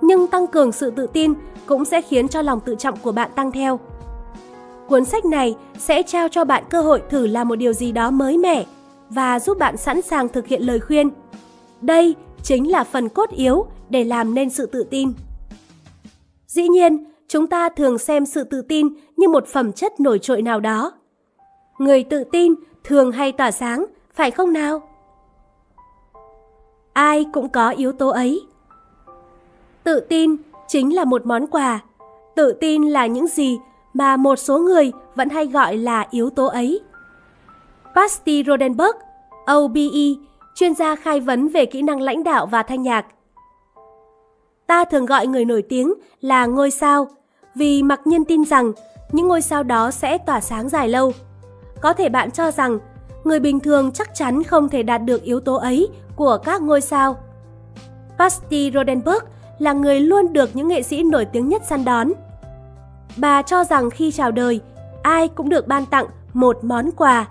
Nhưng 0.00 0.26
tăng 0.26 0.46
cường 0.46 0.72
sự 0.72 0.90
tự 0.90 1.06
tin 1.06 1.34
cũng 1.66 1.84
sẽ 1.84 2.00
khiến 2.00 2.28
cho 2.28 2.42
lòng 2.42 2.60
tự 2.60 2.74
trọng 2.74 2.96
của 2.96 3.12
bạn 3.12 3.30
tăng 3.34 3.52
theo. 3.52 3.80
Cuốn 4.88 5.04
sách 5.04 5.24
này 5.24 5.56
sẽ 5.78 6.02
trao 6.02 6.28
cho 6.28 6.44
bạn 6.44 6.64
cơ 6.70 6.82
hội 6.82 7.02
thử 7.10 7.26
làm 7.26 7.48
một 7.48 7.56
điều 7.56 7.72
gì 7.72 7.92
đó 7.92 8.10
mới 8.10 8.38
mẻ 8.38 8.64
và 9.10 9.40
giúp 9.40 9.58
bạn 9.58 9.76
sẵn 9.76 10.02
sàng 10.02 10.28
thực 10.28 10.46
hiện 10.46 10.62
lời 10.62 10.80
khuyên. 10.80 11.10
Đây 11.80 12.14
chính 12.42 12.70
là 12.70 12.84
phần 12.84 13.08
cốt 13.08 13.30
yếu 13.30 13.66
để 13.90 14.04
làm 14.04 14.34
nên 14.34 14.50
sự 14.50 14.66
tự 14.66 14.84
tin. 14.90 15.12
Dĩ 16.46 16.68
nhiên, 16.68 17.04
chúng 17.28 17.46
ta 17.46 17.68
thường 17.68 17.98
xem 17.98 18.26
sự 18.26 18.44
tự 18.44 18.62
tin 18.62 18.88
như 19.16 19.28
một 19.28 19.46
phẩm 19.46 19.72
chất 19.72 20.00
nổi 20.00 20.18
trội 20.18 20.42
nào 20.42 20.60
đó. 20.60 20.92
Người 21.78 22.02
tự 22.04 22.24
tin 22.24 22.54
thường 22.84 23.12
hay 23.12 23.32
tỏa 23.32 23.50
sáng 23.50 23.86
phải 24.14 24.30
không 24.30 24.52
nào? 24.52 24.88
Ai 26.92 27.26
cũng 27.32 27.48
có 27.48 27.68
yếu 27.68 27.92
tố 27.92 28.08
ấy. 28.08 28.40
Tự 29.84 30.00
tin 30.00 30.36
chính 30.68 30.94
là 30.94 31.04
một 31.04 31.26
món 31.26 31.46
quà. 31.46 31.80
Tự 32.36 32.52
tin 32.52 32.82
là 32.82 33.06
những 33.06 33.26
gì 33.26 33.58
mà 33.94 34.16
một 34.16 34.36
số 34.36 34.58
người 34.58 34.92
vẫn 35.14 35.28
hay 35.28 35.46
gọi 35.46 35.76
là 35.76 36.06
yếu 36.10 36.30
tố 36.30 36.46
ấy. 36.46 36.80
Pasti 37.98 38.44
Rodenberg, 38.46 38.96
OBE, 39.52 40.08
chuyên 40.54 40.74
gia 40.74 40.96
khai 40.96 41.20
vấn 41.20 41.48
về 41.48 41.66
kỹ 41.66 41.82
năng 41.82 42.00
lãnh 42.00 42.24
đạo 42.24 42.46
và 42.46 42.62
thanh 42.62 42.82
nhạc. 42.82 43.06
Ta 44.66 44.84
thường 44.84 45.06
gọi 45.06 45.26
người 45.26 45.44
nổi 45.44 45.62
tiếng 45.62 45.94
là 46.20 46.46
ngôi 46.46 46.70
sao 46.70 47.08
vì 47.54 47.82
mặc 47.82 48.00
nhiên 48.06 48.24
tin 48.24 48.44
rằng 48.44 48.72
những 49.12 49.28
ngôi 49.28 49.42
sao 49.42 49.62
đó 49.62 49.90
sẽ 49.90 50.18
tỏa 50.18 50.40
sáng 50.40 50.68
dài 50.68 50.88
lâu. 50.88 51.12
Có 51.80 51.92
thể 51.92 52.08
bạn 52.08 52.30
cho 52.30 52.50
rằng 52.50 52.78
người 53.24 53.40
bình 53.40 53.60
thường 53.60 53.92
chắc 53.92 54.14
chắn 54.14 54.42
không 54.42 54.68
thể 54.68 54.82
đạt 54.82 55.04
được 55.04 55.22
yếu 55.22 55.40
tố 55.40 55.54
ấy 55.54 55.88
của 56.16 56.38
các 56.44 56.62
ngôi 56.62 56.80
sao. 56.80 57.16
Pasti 58.18 58.70
Rodenberg 58.74 59.24
là 59.58 59.72
người 59.72 60.00
luôn 60.00 60.32
được 60.32 60.56
những 60.56 60.68
nghệ 60.68 60.82
sĩ 60.82 61.02
nổi 61.02 61.24
tiếng 61.24 61.48
nhất 61.48 61.62
săn 61.68 61.84
đón. 61.84 62.12
Bà 63.16 63.42
cho 63.42 63.64
rằng 63.64 63.90
khi 63.90 64.10
chào 64.10 64.30
đời, 64.30 64.60
ai 65.02 65.28
cũng 65.28 65.48
được 65.48 65.66
ban 65.66 65.86
tặng 65.86 66.06
một 66.32 66.64
món 66.64 66.90
quà. 66.90 67.28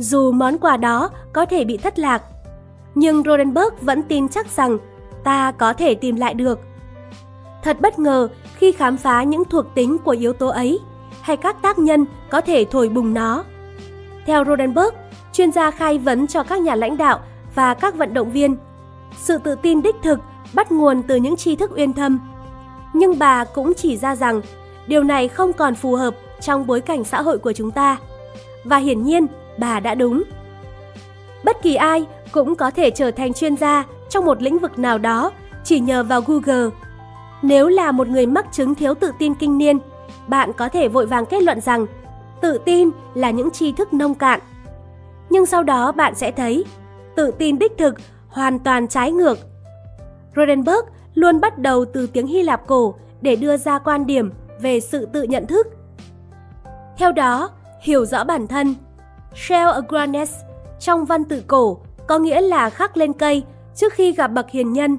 Dù 0.00 0.32
món 0.32 0.58
quà 0.58 0.76
đó 0.76 1.10
có 1.32 1.46
thể 1.46 1.64
bị 1.64 1.76
thất 1.76 1.98
lạc, 1.98 2.22
nhưng 2.94 3.22
Rodenberg 3.22 3.74
vẫn 3.80 4.02
tin 4.02 4.28
chắc 4.28 4.46
rằng 4.56 4.78
ta 5.24 5.52
có 5.52 5.72
thể 5.72 5.94
tìm 5.94 6.16
lại 6.16 6.34
được. 6.34 6.58
Thật 7.62 7.80
bất 7.80 7.98
ngờ 7.98 8.28
khi 8.54 8.72
khám 8.72 8.96
phá 8.96 9.22
những 9.22 9.44
thuộc 9.44 9.66
tính 9.74 9.98
của 9.98 10.10
yếu 10.10 10.32
tố 10.32 10.48
ấy 10.48 10.80
hay 11.20 11.36
các 11.36 11.62
tác 11.62 11.78
nhân 11.78 12.04
có 12.30 12.40
thể 12.40 12.64
thổi 12.70 12.88
bùng 12.88 13.14
nó. 13.14 13.44
Theo 14.26 14.44
Rodenberg, 14.44 14.94
chuyên 15.32 15.52
gia 15.52 15.70
khai 15.70 15.98
vấn 15.98 16.26
cho 16.26 16.42
các 16.42 16.60
nhà 16.60 16.74
lãnh 16.74 16.96
đạo 16.96 17.20
và 17.54 17.74
các 17.74 17.94
vận 17.94 18.14
động 18.14 18.30
viên, 18.30 18.56
sự 19.16 19.38
tự 19.38 19.54
tin 19.54 19.82
đích 19.82 19.96
thực 20.02 20.20
bắt 20.54 20.72
nguồn 20.72 21.02
từ 21.02 21.16
những 21.16 21.36
tri 21.36 21.56
thức 21.56 21.70
uyên 21.76 21.92
thâm. 21.92 22.20
Nhưng 22.92 23.18
bà 23.18 23.44
cũng 23.44 23.74
chỉ 23.74 23.96
ra 23.96 24.16
rằng 24.16 24.40
điều 24.86 25.02
này 25.02 25.28
không 25.28 25.52
còn 25.52 25.74
phù 25.74 25.94
hợp 25.94 26.14
trong 26.40 26.66
bối 26.66 26.80
cảnh 26.80 27.04
xã 27.04 27.22
hội 27.22 27.38
của 27.38 27.52
chúng 27.52 27.70
ta. 27.70 27.96
Và 28.64 28.76
hiển 28.76 29.04
nhiên, 29.04 29.26
bà 29.60 29.80
đã 29.80 29.94
đúng. 29.94 30.22
Bất 31.44 31.62
kỳ 31.62 31.74
ai 31.74 32.06
cũng 32.32 32.54
có 32.54 32.70
thể 32.70 32.90
trở 32.90 33.10
thành 33.10 33.32
chuyên 33.32 33.56
gia 33.56 33.84
trong 34.08 34.24
một 34.24 34.42
lĩnh 34.42 34.58
vực 34.58 34.78
nào 34.78 34.98
đó 34.98 35.32
chỉ 35.64 35.80
nhờ 35.80 36.02
vào 36.02 36.20
Google. 36.26 36.70
Nếu 37.42 37.68
là 37.68 37.92
một 37.92 38.08
người 38.08 38.26
mắc 38.26 38.46
chứng 38.52 38.74
thiếu 38.74 38.94
tự 38.94 39.12
tin 39.18 39.34
kinh 39.34 39.58
niên, 39.58 39.78
bạn 40.26 40.52
có 40.52 40.68
thể 40.68 40.88
vội 40.88 41.06
vàng 41.06 41.26
kết 41.26 41.42
luận 41.42 41.60
rằng 41.60 41.86
tự 42.40 42.58
tin 42.64 42.90
là 43.14 43.30
những 43.30 43.50
tri 43.50 43.72
thức 43.72 43.92
nông 43.92 44.14
cạn. 44.14 44.40
Nhưng 45.30 45.46
sau 45.46 45.62
đó 45.62 45.92
bạn 45.92 46.14
sẽ 46.14 46.30
thấy, 46.30 46.64
tự 47.16 47.30
tin 47.38 47.58
đích 47.58 47.72
thực 47.78 47.94
hoàn 48.28 48.58
toàn 48.58 48.88
trái 48.88 49.12
ngược. 49.12 49.38
Rodenberg 50.36 50.84
luôn 51.14 51.40
bắt 51.40 51.58
đầu 51.58 51.84
từ 51.84 52.06
tiếng 52.06 52.26
Hy 52.26 52.42
Lạp 52.42 52.66
cổ 52.66 52.94
để 53.20 53.36
đưa 53.36 53.56
ra 53.56 53.78
quan 53.78 54.06
điểm 54.06 54.32
về 54.60 54.80
sự 54.80 55.06
tự 55.12 55.22
nhận 55.22 55.46
thức. 55.46 55.66
Theo 56.96 57.12
đó, 57.12 57.50
hiểu 57.82 58.04
rõ 58.04 58.24
bản 58.24 58.46
thân, 58.46 58.74
shell 59.34 59.70
agranes 59.70 60.32
trong 60.80 61.04
văn 61.04 61.24
tự 61.24 61.42
cổ 61.46 61.78
có 62.06 62.18
nghĩa 62.18 62.40
là 62.40 62.70
khắc 62.70 62.96
lên 62.96 63.12
cây 63.12 63.44
trước 63.74 63.92
khi 63.92 64.12
gặp 64.12 64.28
bậc 64.28 64.50
hiền 64.50 64.72
nhân. 64.72 64.98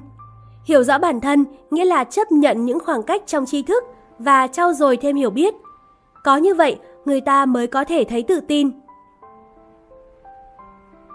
Hiểu 0.64 0.82
rõ 0.82 0.98
bản 0.98 1.20
thân 1.20 1.44
nghĩa 1.70 1.84
là 1.84 2.04
chấp 2.04 2.32
nhận 2.32 2.64
những 2.64 2.78
khoảng 2.80 3.02
cách 3.02 3.22
trong 3.26 3.46
tri 3.46 3.62
thức 3.62 3.84
và 4.18 4.46
trau 4.46 4.72
dồi 4.72 4.96
thêm 4.96 5.16
hiểu 5.16 5.30
biết. 5.30 5.54
Có 6.24 6.36
như 6.36 6.54
vậy, 6.54 6.78
người 7.04 7.20
ta 7.20 7.46
mới 7.46 7.66
có 7.66 7.84
thể 7.84 8.04
thấy 8.04 8.22
tự 8.22 8.40
tin. 8.40 8.70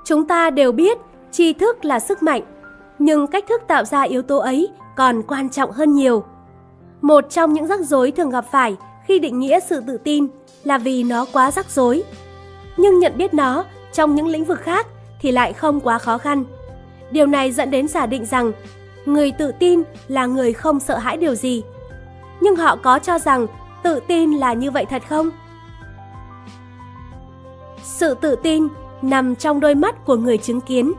Chúng 0.05 0.27
ta 0.27 0.49
đều 0.49 0.71
biết 0.71 0.97
tri 1.31 1.53
thức 1.53 1.85
là 1.85 1.99
sức 1.99 2.23
mạnh, 2.23 2.41
nhưng 2.99 3.27
cách 3.27 3.45
thức 3.49 3.61
tạo 3.67 3.85
ra 3.85 4.01
yếu 4.01 4.21
tố 4.21 4.37
ấy 4.37 4.69
còn 4.95 5.23
quan 5.27 5.49
trọng 5.49 5.71
hơn 5.71 5.93
nhiều. 5.93 6.23
Một 7.01 7.29
trong 7.29 7.53
những 7.53 7.67
rắc 7.67 7.79
rối 7.79 8.11
thường 8.11 8.29
gặp 8.29 8.45
phải 8.51 8.75
khi 9.05 9.19
định 9.19 9.39
nghĩa 9.39 9.59
sự 9.59 9.81
tự 9.87 9.97
tin 9.97 10.27
là 10.63 10.77
vì 10.77 11.03
nó 11.03 11.25
quá 11.33 11.51
rắc 11.51 11.69
rối. 11.69 12.03
Nhưng 12.77 12.99
nhận 12.99 13.17
biết 13.17 13.33
nó 13.33 13.65
trong 13.93 14.15
những 14.15 14.27
lĩnh 14.27 14.45
vực 14.45 14.59
khác 14.61 14.87
thì 15.21 15.31
lại 15.31 15.53
không 15.53 15.79
quá 15.79 15.97
khó 15.97 16.17
khăn. 16.17 16.43
Điều 17.11 17.25
này 17.25 17.51
dẫn 17.51 17.71
đến 17.71 17.87
giả 17.87 18.05
định 18.05 18.25
rằng 18.25 18.51
người 19.05 19.31
tự 19.31 19.51
tin 19.59 19.83
là 20.07 20.25
người 20.25 20.53
không 20.53 20.79
sợ 20.79 20.97
hãi 20.97 21.17
điều 21.17 21.35
gì. 21.35 21.63
Nhưng 22.41 22.55
họ 22.55 22.75
có 22.75 22.99
cho 22.99 23.19
rằng 23.19 23.47
tự 23.83 23.99
tin 24.07 24.31
là 24.31 24.53
như 24.53 24.71
vậy 24.71 24.85
thật 24.89 25.01
không? 25.09 25.29
Sự 27.83 28.13
tự 28.13 28.35
tin 28.43 28.67
nằm 29.01 29.35
trong 29.35 29.59
đôi 29.59 29.75
mắt 29.75 30.05
của 30.05 30.15
người 30.15 30.37
chứng 30.37 30.61
kiến. 30.61 30.93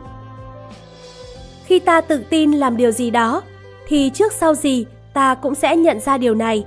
Khi 1.65 1.79
ta 1.79 2.01
tự 2.01 2.23
tin 2.29 2.51
làm 2.51 2.77
điều 2.77 2.91
gì 2.91 3.11
đó, 3.11 3.41
thì 3.87 4.11
trước 4.13 4.33
sau 4.33 4.55
gì 4.55 4.85
ta 5.13 5.35
cũng 5.35 5.55
sẽ 5.55 5.75
nhận 5.75 5.99
ra 5.99 6.17
điều 6.17 6.35
này. 6.35 6.65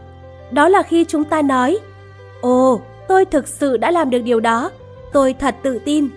Đó 0.51 0.68
là 0.68 0.83
khi 0.83 1.05
chúng 1.09 1.25
ta 1.25 1.42
nói, 1.42 1.79
Ồ, 2.40 2.81
tôi 3.09 3.25
thực 3.25 3.48
sự 3.48 3.77
đã 3.77 3.90
làm 3.90 4.11
được 4.11 4.18
điều 4.18 4.40
đó, 4.40 4.70
tôi 5.12 5.33
thật 5.33 5.57
tự 5.62 5.79
tin. 5.79 6.09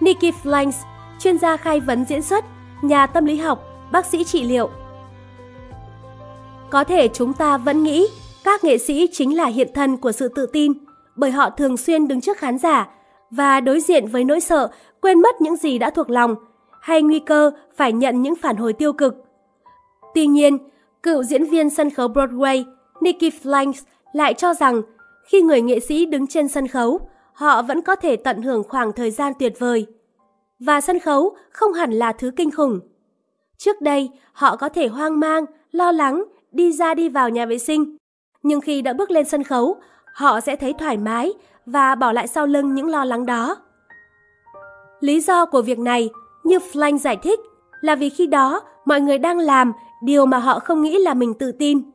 Nikki 0.00 0.34
Flanks, 0.42 0.84
chuyên 1.18 1.38
gia 1.38 1.56
khai 1.56 1.80
vấn 1.80 2.04
diễn 2.04 2.22
xuất, 2.22 2.44
nhà 2.82 3.06
tâm 3.06 3.24
lý 3.24 3.36
học, 3.36 3.64
bác 3.92 4.06
sĩ 4.06 4.24
trị 4.24 4.44
liệu. 4.44 4.70
Có 6.70 6.84
thể 6.84 7.08
chúng 7.08 7.32
ta 7.32 7.58
vẫn 7.58 7.82
nghĩ 7.82 8.08
các 8.44 8.64
nghệ 8.64 8.78
sĩ 8.78 9.08
chính 9.12 9.36
là 9.36 9.46
hiện 9.46 9.68
thân 9.74 9.96
của 9.96 10.12
sự 10.12 10.28
tự 10.28 10.46
tin, 10.46 10.72
bởi 11.16 11.30
họ 11.30 11.50
thường 11.50 11.76
xuyên 11.76 12.08
đứng 12.08 12.20
trước 12.20 12.38
khán 12.38 12.58
giả 12.58 12.88
và 13.30 13.60
đối 13.60 13.80
diện 13.80 14.06
với 14.06 14.24
nỗi 14.24 14.40
sợ 14.40 14.70
quên 15.00 15.22
mất 15.22 15.40
những 15.40 15.56
gì 15.56 15.78
đã 15.78 15.90
thuộc 15.90 16.10
lòng 16.10 16.34
hay 16.80 17.02
nguy 17.02 17.18
cơ 17.18 17.50
phải 17.76 17.92
nhận 17.92 18.22
những 18.22 18.34
phản 18.34 18.56
hồi 18.56 18.72
tiêu 18.72 18.92
cực. 18.92 19.14
Tuy 20.14 20.26
nhiên, 20.26 20.58
cựu 21.02 21.22
diễn 21.22 21.44
viên 21.44 21.70
sân 21.70 21.90
khấu 21.90 22.08
Broadway 22.08 22.64
Nikki 23.00 23.34
Flanks 23.42 23.82
lại 24.12 24.34
cho 24.34 24.54
rằng 24.54 24.82
khi 25.28 25.42
người 25.42 25.62
nghệ 25.62 25.80
sĩ 25.80 26.06
đứng 26.06 26.26
trên 26.26 26.48
sân 26.48 26.68
khấu, 26.68 27.00
họ 27.38 27.62
vẫn 27.62 27.82
có 27.82 27.96
thể 27.96 28.16
tận 28.16 28.42
hưởng 28.42 28.62
khoảng 28.68 28.92
thời 28.92 29.10
gian 29.10 29.32
tuyệt 29.38 29.58
vời. 29.58 29.86
Và 30.60 30.80
sân 30.80 30.98
khấu 30.98 31.36
không 31.50 31.72
hẳn 31.72 31.92
là 31.92 32.12
thứ 32.12 32.30
kinh 32.36 32.50
khủng. 32.50 32.80
Trước 33.58 33.80
đây, 33.80 34.10
họ 34.32 34.56
có 34.56 34.68
thể 34.68 34.88
hoang 34.88 35.20
mang, 35.20 35.44
lo 35.70 35.92
lắng, 35.92 36.24
đi 36.52 36.72
ra 36.72 36.94
đi 36.94 37.08
vào 37.08 37.28
nhà 37.28 37.46
vệ 37.46 37.58
sinh. 37.58 37.96
Nhưng 38.42 38.60
khi 38.60 38.82
đã 38.82 38.92
bước 38.92 39.10
lên 39.10 39.24
sân 39.24 39.44
khấu, 39.44 39.76
họ 40.14 40.40
sẽ 40.40 40.56
thấy 40.56 40.72
thoải 40.72 40.96
mái 40.96 41.32
và 41.66 41.94
bỏ 41.94 42.12
lại 42.12 42.28
sau 42.28 42.46
lưng 42.46 42.74
những 42.74 42.88
lo 42.88 43.04
lắng 43.04 43.26
đó. 43.26 43.56
Lý 45.00 45.20
do 45.20 45.46
của 45.46 45.62
việc 45.62 45.78
này, 45.78 46.10
như 46.44 46.58
Flank 46.72 46.98
giải 46.98 47.16
thích, 47.22 47.40
là 47.80 47.96
vì 47.96 48.10
khi 48.10 48.26
đó 48.26 48.60
mọi 48.84 49.00
người 49.00 49.18
đang 49.18 49.38
làm 49.38 49.72
điều 50.02 50.26
mà 50.26 50.38
họ 50.38 50.58
không 50.58 50.82
nghĩ 50.82 50.98
là 50.98 51.14
mình 51.14 51.34
tự 51.34 51.52
tin. 51.52 51.90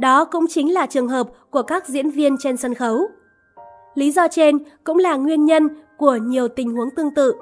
Đó 0.00 0.24
cũng 0.24 0.46
chính 0.48 0.72
là 0.72 0.86
trường 0.86 1.08
hợp 1.08 1.28
của 1.50 1.62
các 1.62 1.88
diễn 1.88 2.10
viên 2.10 2.36
trên 2.38 2.56
sân 2.56 2.74
khấu. 2.74 3.08
Lý 3.94 4.10
do 4.10 4.28
trên 4.28 4.58
cũng 4.84 4.98
là 4.98 5.16
nguyên 5.16 5.44
nhân 5.44 5.68
của 5.96 6.16
nhiều 6.16 6.48
tình 6.48 6.76
huống 6.76 6.90
tương 6.90 7.14
tự 7.14 7.34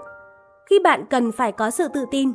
khi 0.71 0.79
bạn 0.79 1.05
cần 1.11 1.33
phải 1.33 1.53
có 1.53 1.71
sự 1.71 1.89
tự 1.89 2.05
tin. 2.11 2.33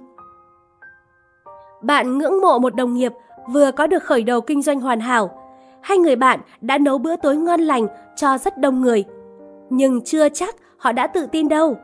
Bạn 1.82 2.18
ngưỡng 2.18 2.42
mộ 2.42 2.60
một 2.60 2.76
đồng 2.76 2.94
nghiệp 2.94 3.12
vừa 3.54 3.72
có 3.72 3.88
được 3.88 4.04
khởi 4.04 4.24
đầu 4.24 4.42
kinh 4.42 4.62
doanh 4.62 4.82
hoàn 4.82 5.00
hảo, 5.00 5.42
hay 5.82 5.98
người 5.98 6.16
bạn 6.16 6.40
đã 6.62 6.78
nấu 6.78 6.98
bữa 6.98 7.16
tối 7.16 7.36
ngon 7.36 7.62
lành 7.62 7.88
cho 8.16 8.38
rất 8.38 8.58
đông 8.58 8.82
người. 8.82 9.04
Nhưng 9.70 10.02
chưa 10.02 10.30
chắc 10.30 10.56
họ 10.78 10.92
đã 10.92 11.08
tự 11.08 11.26
tin 11.32 11.50
đâu. 11.50 11.78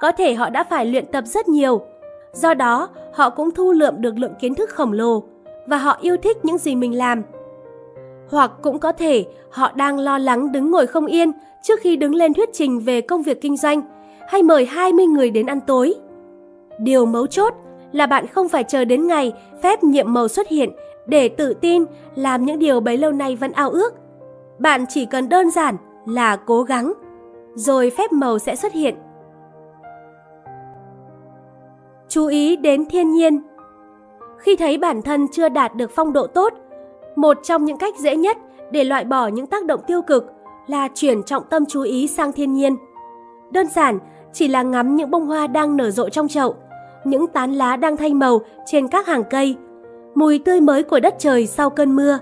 Có 0.00 0.12
thể 0.12 0.34
họ 0.34 0.50
đã 0.50 0.64
phải 0.64 0.86
luyện 0.86 1.06
tập 1.12 1.24
rất 1.26 1.48
nhiều. 1.48 1.80
Do 2.32 2.54
đó, 2.54 2.88
họ 3.14 3.30
cũng 3.30 3.50
thu 3.50 3.72
lượm 3.72 3.94
được 3.98 4.18
lượng 4.18 4.34
kiến 4.40 4.54
thức 4.54 4.70
khổng 4.70 4.92
lồ 4.92 5.22
và 5.66 5.76
họ 5.76 5.98
yêu 6.00 6.16
thích 6.16 6.44
những 6.44 6.58
gì 6.58 6.74
mình 6.74 6.98
làm. 6.98 7.22
Hoặc 8.30 8.50
cũng 8.62 8.78
có 8.78 8.92
thể 8.92 9.26
họ 9.50 9.72
đang 9.74 9.98
lo 9.98 10.18
lắng 10.18 10.52
đứng 10.52 10.70
ngồi 10.70 10.86
không 10.86 11.06
yên 11.06 11.32
trước 11.62 11.80
khi 11.80 11.96
đứng 11.96 12.14
lên 12.14 12.34
thuyết 12.34 12.48
trình 12.52 12.80
về 12.80 13.00
công 13.00 13.22
việc 13.22 13.40
kinh 13.40 13.56
doanh 13.56 13.82
hay 14.28 14.42
mời 14.42 14.66
20 14.66 15.06
người 15.06 15.30
đến 15.30 15.46
ăn 15.46 15.60
tối. 15.60 15.94
Điều 16.78 17.06
mấu 17.06 17.26
chốt 17.26 17.54
là 17.92 18.06
bạn 18.06 18.26
không 18.26 18.48
phải 18.48 18.64
chờ 18.64 18.84
đến 18.84 19.06
ngày 19.06 19.32
phép 19.62 19.84
nhiệm 19.84 20.12
màu 20.12 20.28
xuất 20.28 20.48
hiện 20.48 20.70
để 21.06 21.28
tự 21.28 21.54
tin 21.54 21.84
làm 22.14 22.44
những 22.44 22.58
điều 22.58 22.80
bấy 22.80 22.96
lâu 22.96 23.12
nay 23.12 23.36
vẫn 23.36 23.52
ao 23.52 23.70
ước. 23.70 23.94
Bạn 24.58 24.84
chỉ 24.88 25.06
cần 25.06 25.28
đơn 25.28 25.50
giản 25.50 25.76
là 26.06 26.36
cố 26.36 26.62
gắng, 26.62 26.92
rồi 27.54 27.90
phép 27.98 28.12
màu 28.12 28.38
sẽ 28.38 28.56
xuất 28.56 28.72
hiện. 28.72 28.94
Chú 32.08 32.26
ý 32.26 32.56
đến 32.56 32.86
thiên 32.90 33.10
nhiên. 33.10 33.42
Khi 34.38 34.56
thấy 34.56 34.78
bản 34.78 35.02
thân 35.02 35.26
chưa 35.32 35.48
đạt 35.48 35.74
được 35.74 35.90
phong 35.90 36.12
độ 36.12 36.26
tốt, 36.26 36.52
một 37.18 37.38
trong 37.42 37.64
những 37.64 37.76
cách 37.76 37.96
dễ 37.98 38.16
nhất 38.16 38.38
để 38.70 38.84
loại 38.84 39.04
bỏ 39.04 39.26
những 39.26 39.46
tác 39.46 39.64
động 39.64 39.80
tiêu 39.86 40.02
cực 40.02 40.32
là 40.66 40.88
chuyển 40.94 41.22
trọng 41.22 41.42
tâm 41.50 41.64
chú 41.66 41.82
ý 41.82 42.06
sang 42.06 42.32
thiên 42.32 42.52
nhiên. 42.54 42.76
Đơn 43.50 43.66
giản 43.66 43.98
chỉ 44.32 44.48
là 44.48 44.62
ngắm 44.62 44.96
những 44.96 45.10
bông 45.10 45.26
hoa 45.26 45.46
đang 45.46 45.76
nở 45.76 45.90
rộ 45.90 46.08
trong 46.08 46.28
chậu, 46.28 46.54
những 47.04 47.26
tán 47.26 47.52
lá 47.52 47.76
đang 47.76 47.96
thay 47.96 48.14
màu 48.14 48.40
trên 48.66 48.88
các 48.88 49.06
hàng 49.06 49.22
cây, 49.30 49.56
mùi 50.14 50.38
tươi 50.38 50.60
mới 50.60 50.82
của 50.82 51.00
đất 51.00 51.14
trời 51.18 51.46
sau 51.46 51.70
cơn 51.70 51.96
mưa. 51.96 52.18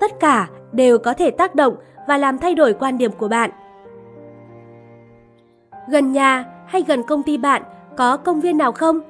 Tất 0.00 0.20
cả 0.20 0.48
đều 0.72 0.98
có 0.98 1.14
thể 1.14 1.30
tác 1.30 1.54
động 1.54 1.76
và 2.08 2.18
làm 2.18 2.38
thay 2.38 2.54
đổi 2.54 2.72
quan 2.72 2.98
điểm 2.98 3.12
của 3.18 3.28
bạn. 3.28 3.50
Gần 5.88 6.12
nhà 6.12 6.44
hay 6.66 6.82
gần 6.86 7.02
công 7.02 7.22
ty 7.22 7.36
bạn 7.36 7.62
có 7.96 8.16
công 8.16 8.40
viên 8.40 8.58
nào 8.58 8.72
không? 8.72 9.00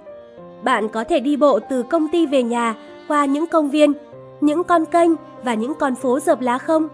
Bạn 0.65 0.89
có 0.89 1.05
thể 1.05 1.21
đi 1.21 1.37
bộ 1.37 1.59
từ 1.59 1.83
công 1.83 2.09
ty 2.09 2.27
về 2.27 2.43
nhà 2.43 2.75
qua 3.09 3.25
những 3.25 3.47
công 3.47 3.71
viên, 3.71 3.93
những 4.43 4.65
con 4.65 4.85
kênh 4.85 5.11
và 5.45 5.55
những 5.55 5.75
con 5.75 5.95
phố 5.95 6.21
dợp 6.21 6.41
lá 6.41 6.59
không? 6.59 6.89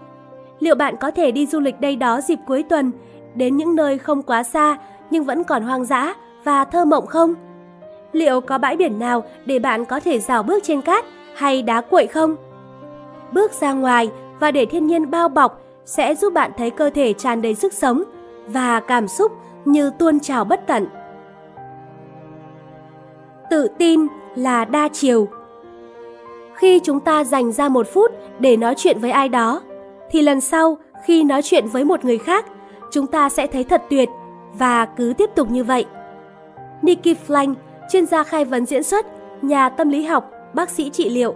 Liệu 0.59 0.75
bạn 0.75 0.97
có 0.97 1.11
thể 1.11 1.31
đi 1.31 1.45
du 1.45 1.59
lịch 1.59 1.81
đây 1.81 1.95
đó 1.95 2.21
dịp 2.21 2.39
cuối 2.47 2.63
tuần, 2.63 2.91
đến 3.35 3.57
những 3.57 3.75
nơi 3.75 3.97
không 3.97 4.21
quá 4.21 4.43
xa 4.43 4.77
nhưng 5.09 5.23
vẫn 5.23 5.43
còn 5.43 5.63
hoang 5.63 5.85
dã 5.85 6.13
và 6.43 6.65
thơ 6.65 6.85
mộng 6.85 7.07
không? 7.07 7.35
Liệu 8.11 8.41
có 8.41 8.57
bãi 8.57 8.77
biển 8.77 8.99
nào 8.99 9.23
để 9.45 9.59
bạn 9.59 9.85
có 9.85 9.99
thể 9.99 10.19
rào 10.19 10.43
bước 10.43 10.63
trên 10.63 10.81
cát 10.81 11.05
hay 11.35 11.61
đá 11.61 11.81
cuội 11.81 12.07
không? 12.07 12.35
Bước 13.31 13.51
ra 13.53 13.73
ngoài 13.73 14.09
và 14.39 14.51
để 14.51 14.65
thiên 14.65 14.87
nhiên 14.87 15.11
bao 15.11 15.29
bọc 15.29 15.61
sẽ 15.85 16.15
giúp 16.15 16.33
bạn 16.33 16.51
thấy 16.57 16.69
cơ 16.69 16.89
thể 16.89 17.13
tràn 17.13 17.41
đầy 17.41 17.55
sức 17.55 17.73
sống 17.73 18.03
và 18.47 18.79
cảm 18.79 19.07
xúc 19.07 19.31
như 19.65 19.91
tuôn 19.99 20.19
trào 20.19 20.45
bất 20.45 20.67
tận. 20.67 20.87
Tự 23.49 23.67
tin 23.77 24.07
là 24.35 24.65
đa 24.65 24.89
chiều. 24.93 25.27
Khi 26.59 26.79
chúng 26.79 26.99
ta 26.99 27.23
dành 27.23 27.51
ra 27.51 27.69
một 27.69 27.87
phút 27.93 28.11
để 28.39 28.57
nói 28.57 28.73
chuyện 28.77 28.99
với 28.99 29.11
ai 29.11 29.29
đó, 29.29 29.61
thì 30.09 30.21
lần 30.21 30.41
sau 30.41 30.77
khi 31.05 31.23
nói 31.23 31.41
chuyện 31.41 31.67
với 31.67 31.83
một 31.83 32.05
người 32.05 32.17
khác, 32.17 32.45
chúng 32.91 33.07
ta 33.07 33.29
sẽ 33.29 33.47
thấy 33.47 33.63
thật 33.63 33.83
tuyệt 33.89 34.09
và 34.53 34.85
cứ 34.85 35.13
tiếp 35.17 35.29
tục 35.35 35.51
như 35.51 35.63
vậy. 35.63 35.85
Nikki 36.81 37.17
Flank, 37.27 37.53
chuyên 37.91 38.05
gia 38.05 38.23
khai 38.23 38.45
vấn 38.45 38.65
diễn 38.65 38.83
xuất, 38.83 39.05
nhà 39.41 39.69
tâm 39.69 39.89
lý 39.89 40.03
học, 40.03 40.31
bác 40.53 40.69
sĩ 40.69 40.89
trị 40.89 41.09
liệu. 41.09 41.35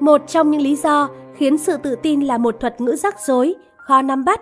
Một 0.00 0.20
trong 0.26 0.50
những 0.50 0.62
lý 0.62 0.76
do 0.76 1.08
khiến 1.36 1.58
sự 1.58 1.76
tự 1.76 1.96
tin 2.02 2.20
là 2.20 2.38
một 2.38 2.60
thuật 2.60 2.80
ngữ 2.80 2.96
rắc 2.96 3.20
rối, 3.20 3.54
khó 3.76 4.02
nắm 4.02 4.24
bắt 4.24 4.40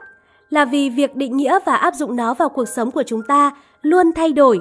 là 0.50 0.64
vì 0.64 0.90
việc 0.90 1.16
định 1.16 1.36
nghĩa 1.36 1.58
và 1.64 1.76
áp 1.76 1.94
dụng 1.94 2.16
nó 2.16 2.34
vào 2.34 2.48
cuộc 2.48 2.68
sống 2.68 2.90
của 2.90 3.02
chúng 3.02 3.22
ta 3.22 3.50
luôn 3.82 4.12
thay 4.12 4.32
đổi. 4.32 4.60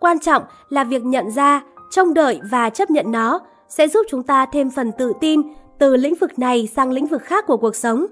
Quan 0.00 0.18
trọng 0.18 0.42
là 0.68 0.84
việc 0.84 1.04
nhận 1.04 1.30
ra, 1.30 1.62
trông 1.90 2.14
đợi 2.14 2.40
và 2.50 2.70
chấp 2.70 2.90
nhận 2.90 3.12
nó 3.12 3.40
sẽ 3.68 3.88
giúp 3.88 4.06
chúng 4.08 4.22
ta 4.22 4.46
thêm 4.46 4.70
phần 4.70 4.92
tự 4.98 5.12
tin 5.20 5.42
từ 5.78 5.96
lĩnh 5.96 6.14
vực 6.14 6.38
này 6.38 6.66
sang 6.66 6.90
lĩnh 6.90 7.06
vực 7.06 7.22
khác 7.22 7.46
của 7.46 7.56
cuộc 7.56 7.76
sống. 7.76 8.06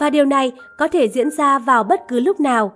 Và 0.00 0.10
điều 0.10 0.24
này 0.24 0.52
có 0.78 0.88
thể 0.88 1.08
diễn 1.08 1.30
ra 1.30 1.58
vào 1.58 1.84
bất 1.84 2.08
cứ 2.08 2.20
lúc 2.20 2.40
nào. 2.40 2.72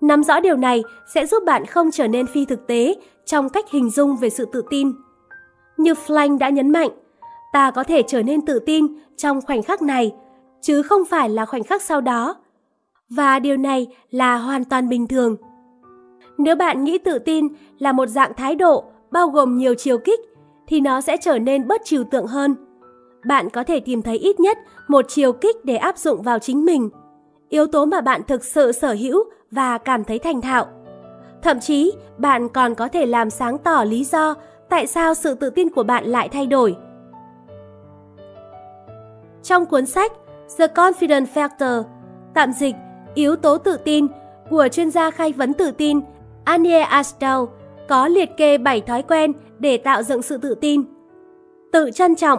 Nắm 0.00 0.24
rõ 0.24 0.40
điều 0.40 0.56
này 0.56 0.82
sẽ 1.14 1.26
giúp 1.26 1.42
bạn 1.46 1.66
không 1.66 1.90
trở 1.90 2.08
nên 2.08 2.26
phi 2.26 2.44
thực 2.44 2.66
tế 2.66 2.94
trong 3.24 3.48
cách 3.48 3.70
hình 3.70 3.90
dung 3.90 4.16
về 4.16 4.30
sự 4.30 4.44
tự 4.52 4.62
tin. 4.70 4.92
Như 5.76 5.92
Flank 5.92 6.38
đã 6.38 6.48
nhấn 6.48 6.70
mạnh, 6.70 6.90
ta 7.52 7.70
có 7.70 7.84
thể 7.84 8.02
trở 8.02 8.22
nên 8.22 8.46
tự 8.46 8.58
tin 8.58 8.86
trong 9.16 9.40
khoảnh 9.40 9.62
khắc 9.62 9.82
này, 9.82 10.12
chứ 10.60 10.82
không 10.82 11.04
phải 11.04 11.28
là 11.28 11.46
khoảnh 11.46 11.64
khắc 11.64 11.82
sau 11.82 12.00
đó. 12.00 12.36
Và 13.08 13.38
điều 13.38 13.56
này 13.56 13.86
là 14.10 14.36
hoàn 14.36 14.64
toàn 14.64 14.88
bình 14.88 15.06
thường. 15.06 15.36
Nếu 16.38 16.56
bạn 16.56 16.84
nghĩ 16.84 16.98
tự 16.98 17.18
tin 17.18 17.48
là 17.78 17.92
một 17.92 18.06
dạng 18.06 18.34
thái 18.34 18.54
độ 18.54 18.84
bao 19.10 19.28
gồm 19.28 19.58
nhiều 19.58 19.74
chiều 19.74 19.98
kích, 19.98 20.20
thì 20.66 20.80
nó 20.80 21.00
sẽ 21.00 21.16
trở 21.16 21.38
nên 21.38 21.68
bất 21.68 21.80
trừu 21.84 22.04
tượng 22.04 22.26
hơn. 22.26 22.54
Bạn 23.26 23.50
có 23.50 23.64
thể 23.64 23.80
tìm 23.80 24.02
thấy 24.02 24.18
ít 24.18 24.40
nhất 24.40 24.58
một 24.88 25.04
chiều 25.08 25.32
kích 25.32 25.64
để 25.64 25.76
áp 25.76 25.98
dụng 25.98 26.22
vào 26.22 26.38
chính 26.38 26.64
mình, 26.64 26.90
yếu 27.48 27.66
tố 27.66 27.84
mà 27.84 28.00
bạn 28.00 28.22
thực 28.28 28.44
sự 28.44 28.72
sở 28.72 28.92
hữu 28.92 29.24
và 29.50 29.78
cảm 29.78 30.04
thấy 30.04 30.18
thành 30.18 30.40
thạo. 30.40 30.66
Thậm 31.42 31.60
chí, 31.60 31.92
bạn 32.18 32.48
còn 32.48 32.74
có 32.74 32.88
thể 32.88 33.06
làm 33.06 33.30
sáng 33.30 33.58
tỏ 33.58 33.84
lý 33.84 34.04
do 34.04 34.34
tại 34.68 34.86
sao 34.86 35.14
sự 35.14 35.34
tự 35.34 35.50
tin 35.50 35.70
của 35.70 35.82
bạn 35.82 36.04
lại 36.04 36.28
thay 36.28 36.46
đổi. 36.46 36.76
Trong 39.42 39.66
cuốn 39.66 39.86
sách 39.86 40.12
The 40.58 40.66
Confident 40.66 41.26
Factor, 41.34 41.82
tạm 42.34 42.52
dịch 42.52 42.74
Yếu 43.14 43.36
tố 43.36 43.58
tự 43.58 43.76
tin 43.76 44.06
của 44.50 44.68
chuyên 44.72 44.90
gia 44.90 45.10
khai 45.10 45.32
vấn 45.32 45.54
tự 45.54 45.70
tin 45.70 46.00
Anie 46.44 46.84
Astow 46.84 47.46
có 47.88 48.08
liệt 48.08 48.36
kê 48.36 48.58
7 48.58 48.80
thói 48.80 49.02
quen 49.02 49.32
để 49.64 49.76
tạo 49.76 50.02
dựng 50.02 50.22
sự 50.22 50.36
tự 50.36 50.54
tin. 50.54 50.82
Tự 51.72 51.90
trân 51.94 52.16
trọng, 52.16 52.38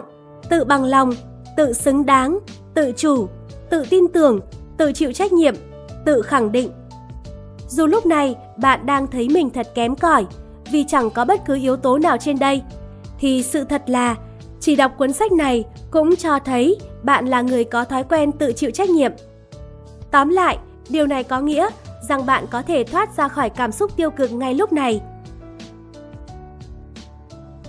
tự 0.50 0.64
bằng 0.64 0.84
lòng, 0.84 1.12
tự 1.56 1.72
xứng 1.72 2.06
đáng, 2.06 2.38
tự 2.74 2.92
chủ, 2.96 3.28
tự 3.70 3.84
tin 3.90 4.08
tưởng, 4.08 4.40
tự 4.76 4.92
chịu 4.92 5.12
trách 5.12 5.32
nhiệm, 5.32 5.54
tự 6.04 6.22
khẳng 6.22 6.52
định. 6.52 6.70
Dù 7.68 7.86
lúc 7.86 8.06
này 8.06 8.36
bạn 8.58 8.86
đang 8.86 9.06
thấy 9.06 9.28
mình 9.28 9.50
thật 9.50 9.66
kém 9.74 9.96
cỏi 9.96 10.26
vì 10.72 10.84
chẳng 10.88 11.10
có 11.10 11.24
bất 11.24 11.40
cứ 11.46 11.54
yếu 11.54 11.76
tố 11.76 11.98
nào 11.98 12.16
trên 12.20 12.38
đây, 12.38 12.62
thì 13.18 13.42
sự 13.42 13.64
thật 13.64 13.82
là 13.86 14.16
chỉ 14.60 14.76
đọc 14.76 14.92
cuốn 14.98 15.12
sách 15.12 15.32
này 15.32 15.64
cũng 15.90 16.16
cho 16.16 16.38
thấy 16.38 16.76
bạn 17.02 17.26
là 17.26 17.42
người 17.42 17.64
có 17.64 17.84
thói 17.84 18.04
quen 18.04 18.32
tự 18.32 18.52
chịu 18.52 18.70
trách 18.70 18.90
nhiệm. 18.90 19.12
Tóm 20.10 20.28
lại, 20.28 20.58
điều 20.88 21.06
này 21.06 21.24
có 21.24 21.40
nghĩa 21.40 21.68
rằng 22.08 22.26
bạn 22.26 22.44
có 22.50 22.62
thể 22.62 22.84
thoát 22.84 23.16
ra 23.16 23.28
khỏi 23.28 23.50
cảm 23.50 23.72
xúc 23.72 23.96
tiêu 23.96 24.10
cực 24.10 24.32
ngay 24.32 24.54
lúc 24.54 24.72
này. 24.72 25.00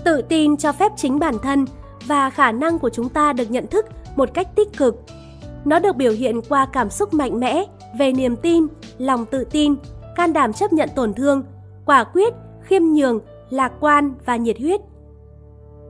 Tự 0.04 0.22
tin 0.22 0.56
cho 0.56 0.72
phép 0.72 0.92
chính 0.96 1.18
bản 1.18 1.34
thân 1.42 1.64
và 2.06 2.30
khả 2.30 2.52
năng 2.52 2.78
của 2.78 2.90
chúng 2.90 3.08
ta 3.08 3.32
được 3.32 3.50
nhận 3.50 3.66
thức 3.66 3.86
một 4.16 4.28
cách 4.34 4.48
tích 4.56 4.76
cực. 4.76 5.02
Nó 5.64 5.78
được 5.78 5.96
biểu 5.96 6.12
hiện 6.12 6.40
qua 6.48 6.66
cảm 6.72 6.90
xúc 6.90 7.14
mạnh 7.14 7.40
mẽ 7.40 7.64
về 7.98 8.12
niềm 8.12 8.36
tin, 8.36 8.66
lòng 8.98 9.26
tự 9.26 9.44
tin, 9.44 9.74
can 10.16 10.32
đảm 10.32 10.52
chấp 10.52 10.72
nhận 10.72 10.88
tổn 10.96 11.14
thương, 11.14 11.42
quả 11.86 12.04
quyết, 12.04 12.34
khiêm 12.62 12.82
nhường, 12.82 13.20
lạc 13.50 13.72
quan 13.80 14.14
và 14.26 14.36
nhiệt 14.36 14.58
huyết. 14.58 14.80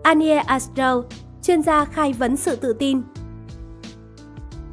Anie 0.03 0.37
Astro, 0.37 1.03
chuyên 1.43 1.63
gia 1.63 1.85
khai 1.85 2.13
vấn 2.13 2.37
sự 2.37 2.57
tự 2.57 2.73
tin. 2.73 3.03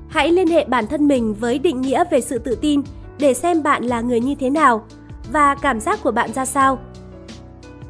Hãy 0.07 0.31
liên 0.31 0.47
hệ 0.47 0.65
bản 0.65 0.87
thân 0.87 1.07
mình 1.07 1.33
với 1.33 1.59
định 1.59 1.81
nghĩa 1.81 2.03
về 2.11 2.21
sự 2.21 2.37
tự 2.37 2.55
tin 2.55 2.81
để 3.19 3.33
xem 3.33 3.63
bạn 3.63 3.83
là 3.83 4.01
người 4.01 4.19
như 4.19 4.35
thế 4.35 4.49
nào 4.49 4.85
và 5.31 5.55
cảm 5.55 5.79
giác 5.79 6.03
của 6.03 6.11
bạn 6.11 6.33
ra 6.33 6.45
sao. 6.45 6.79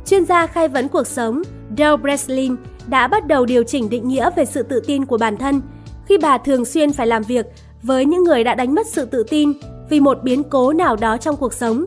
Chuyên 0.05 0.25
gia 0.25 0.47
khai 0.47 0.67
vấn 0.67 0.87
cuộc 0.87 1.07
sống 1.07 1.41
Del 1.77 1.95
Breslin 2.01 2.55
đã 2.87 3.07
bắt 3.07 3.27
đầu 3.27 3.45
điều 3.45 3.63
chỉnh 3.63 3.89
định 3.89 4.07
nghĩa 4.07 4.29
về 4.35 4.45
sự 4.45 4.63
tự 4.63 4.79
tin 4.87 5.05
của 5.05 5.17
bản 5.17 5.37
thân 5.37 5.61
khi 6.05 6.17
bà 6.17 6.37
thường 6.37 6.65
xuyên 6.65 6.93
phải 6.93 7.07
làm 7.07 7.23
việc 7.23 7.45
với 7.81 8.05
những 8.05 8.23
người 8.23 8.43
đã 8.43 8.55
đánh 8.55 8.75
mất 8.75 8.87
sự 8.87 9.05
tự 9.05 9.23
tin 9.23 9.53
vì 9.89 9.99
một 9.99 10.23
biến 10.23 10.43
cố 10.43 10.73
nào 10.73 10.95
đó 10.95 11.17
trong 11.17 11.37
cuộc 11.37 11.53
sống. 11.53 11.85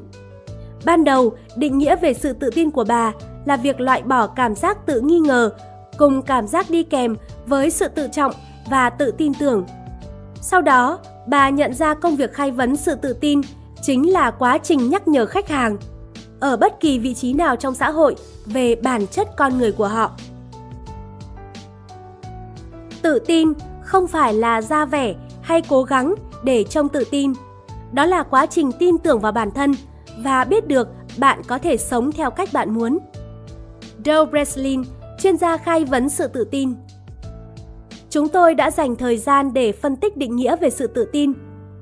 Ban 0.85 1.05
đầu, 1.05 1.33
định 1.57 1.79
nghĩa 1.79 1.97
về 1.97 2.15
sự 2.15 2.33
tự 2.33 2.51
tin 2.51 2.71
của 2.71 2.85
bà 2.85 3.13
là 3.45 3.57
việc 3.57 3.81
loại 3.81 4.03
bỏ 4.03 4.27
cảm 4.27 4.55
giác 4.55 4.87
tự 4.87 5.01
nghi 5.01 5.19
ngờ 5.19 5.51
cùng 5.99 6.23
cảm 6.23 6.47
giác 6.47 6.71
đi 6.71 6.83
kèm 6.83 7.17
với 7.47 7.71
sự 7.71 7.89
tự 7.89 8.09
trọng 8.13 8.33
và 8.71 8.91
tự 8.91 9.11
tin 9.11 9.35
tưởng. 9.35 9.67
Sau 10.41 10.63
đó, 10.63 10.99
bà 11.27 11.51
nhận 11.51 11.75
ra 11.75 11.95
công 11.95 12.17
việc 12.17 12.33
khai 12.33 12.51
vấn 12.51 12.77
sự 12.77 12.95
tự 12.95 13.13
tin 13.13 13.41
chính 13.83 14.13
là 14.13 14.31
quá 14.31 14.59
trình 14.59 14.91
nhắc 14.91 15.09
nhở 15.09 15.27
khách 15.27 15.49
hàng 15.49 15.77
ở 16.41 16.57
bất 16.57 16.81
kỳ 16.81 16.99
vị 16.99 17.15
trí 17.15 17.33
nào 17.33 17.57
trong 17.57 17.75
xã 17.75 17.91
hội 17.91 18.17
về 18.47 18.75
bản 18.75 19.07
chất 19.07 19.29
con 19.37 19.59
người 19.59 19.73
của 19.73 19.89
họ. 19.89 20.11
Tự 23.03 23.19
tin 23.19 23.53
không 23.83 24.07
phải 24.07 24.35
là 24.35 24.63
ra 24.63 24.85
vẻ 24.85 25.15
hay 25.43 25.63
cố 25.69 25.83
gắng 25.83 26.15
để 26.45 26.65
trông 26.65 26.89
tự 26.89 27.05
tin. 27.11 27.33
Đó 27.93 28.07
là 28.07 28.23
quá 28.23 28.47
trình 28.47 28.73
tin 28.79 28.99
tưởng 28.99 29.21
vào 29.21 29.33
bản 29.33 29.51
thân 29.51 29.75
và 30.19 30.45
biết 30.45 30.67
được 30.67 30.89
bạn 31.19 31.43
có 31.47 31.59
thể 31.59 31.77
sống 31.77 32.13
theo 32.13 32.31
cách 32.31 32.49
bạn 32.53 32.75
muốn. 32.75 32.99
Dale 34.05 34.25
Breslin, 34.31 34.83
chuyên 35.19 35.37
gia 35.37 35.57
khai 35.57 35.85
vấn 35.85 36.09
sự 36.09 36.27
tự 36.29 36.45
tin. 36.45 36.75
Chúng 38.11 38.29
tôi 38.29 38.55
đã 38.55 38.71
dành 38.71 38.97
thời 38.97 39.17
gian 39.17 39.53
để 39.53 39.73
phân 39.73 39.97
tích 39.97 40.17
định 40.17 40.37
nghĩa 40.37 40.57
về 40.57 40.71
sự 40.71 40.87
tự 40.87 41.05
tin. 41.13 41.33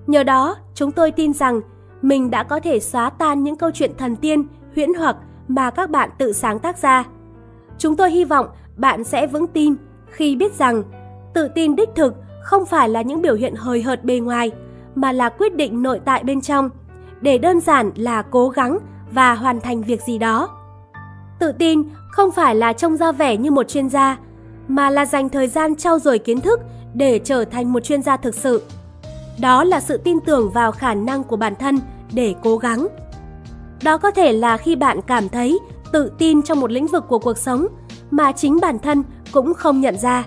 Nhờ 0.06 0.22
đó, 0.22 0.56
chúng 0.74 0.92
tôi 0.92 1.10
tin 1.10 1.32
rằng 1.32 1.60
mình 2.02 2.30
đã 2.30 2.42
có 2.42 2.60
thể 2.60 2.80
xóa 2.80 3.10
tan 3.10 3.42
những 3.42 3.56
câu 3.56 3.70
chuyện 3.74 3.90
thần 3.98 4.16
tiên, 4.16 4.44
huyễn 4.74 4.94
hoặc 4.94 5.16
mà 5.48 5.70
các 5.70 5.90
bạn 5.90 6.10
tự 6.18 6.32
sáng 6.32 6.58
tác 6.58 6.78
ra. 6.78 7.04
Chúng 7.78 7.96
tôi 7.96 8.10
hy 8.10 8.24
vọng 8.24 8.46
bạn 8.76 9.04
sẽ 9.04 9.26
vững 9.26 9.46
tin 9.46 9.74
khi 10.06 10.36
biết 10.36 10.54
rằng 10.54 10.82
tự 11.34 11.48
tin 11.48 11.76
đích 11.76 11.88
thực 11.94 12.14
không 12.42 12.66
phải 12.66 12.88
là 12.88 13.02
những 13.02 13.22
biểu 13.22 13.34
hiện 13.34 13.54
hời 13.54 13.82
hợt 13.82 14.04
bề 14.04 14.18
ngoài, 14.18 14.50
mà 14.94 15.12
là 15.12 15.28
quyết 15.28 15.56
định 15.56 15.82
nội 15.82 16.00
tại 16.04 16.24
bên 16.24 16.40
trong, 16.40 16.70
để 17.20 17.38
đơn 17.38 17.60
giản 17.60 17.90
là 17.96 18.22
cố 18.22 18.48
gắng 18.48 18.78
và 19.10 19.34
hoàn 19.34 19.60
thành 19.60 19.82
việc 19.82 20.02
gì 20.02 20.18
đó. 20.18 20.48
Tự 21.38 21.52
tin 21.52 21.82
không 22.10 22.30
phải 22.30 22.54
là 22.54 22.72
trông 22.72 22.96
ra 22.96 23.12
vẻ 23.12 23.36
như 23.36 23.50
một 23.50 23.68
chuyên 23.68 23.88
gia, 23.88 24.18
mà 24.68 24.90
là 24.90 25.06
dành 25.06 25.28
thời 25.28 25.48
gian 25.48 25.76
trau 25.76 25.98
dồi 25.98 26.18
kiến 26.18 26.40
thức 26.40 26.60
để 26.94 27.18
trở 27.18 27.44
thành 27.44 27.72
một 27.72 27.80
chuyên 27.80 28.02
gia 28.02 28.16
thực 28.16 28.34
sự. 28.34 28.62
Đó 29.40 29.64
là 29.64 29.80
sự 29.80 29.96
tin 29.96 30.20
tưởng 30.20 30.50
vào 30.50 30.72
khả 30.72 30.94
năng 30.94 31.24
của 31.24 31.36
bản 31.36 31.54
thân 31.54 31.80
để 32.12 32.34
cố 32.42 32.56
gắng. 32.56 32.88
Đó 33.82 33.98
có 33.98 34.10
thể 34.10 34.32
là 34.32 34.56
khi 34.56 34.76
bạn 34.76 35.00
cảm 35.06 35.28
thấy 35.28 35.58
tự 35.92 36.12
tin 36.18 36.42
trong 36.42 36.60
một 36.60 36.70
lĩnh 36.70 36.86
vực 36.86 37.04
của 37.08 37.18
cuộc 37.18 37.38
sống 37.38 37.66
mà 38.10 38.32
chính 38.32 38.58
bản 38.60 38.78
thân 38.78 39.02
cũng 39.32 39.54
không 39.54 39.80
nhận 39.80 39.98
ra. 39.98 40.24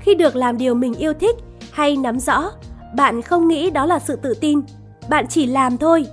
Khi 0.00 0.14
được 0.14 0.36
làm 0.36 0.58
điều 0.58 0.74
mình 0.74 0.94
yêu 0.94 1.12
thích 1.12 1.36
hay 1.72 1.96
nắm 1.96 2.20
rõ, 2.20 2.50
bạn 2.96 3.22
không 3.22 3.48
nghĩ 3.48 3.70
đó 3.70 3.86
là 3.86 3.98
sự 3.98 4.16
tự 4.16 4.34
tin, 4.34 4.60
bạn 5.08 5.26
chỉ 5.28 5.46
làm 5.46 5.76
thôi. 5.76 6.06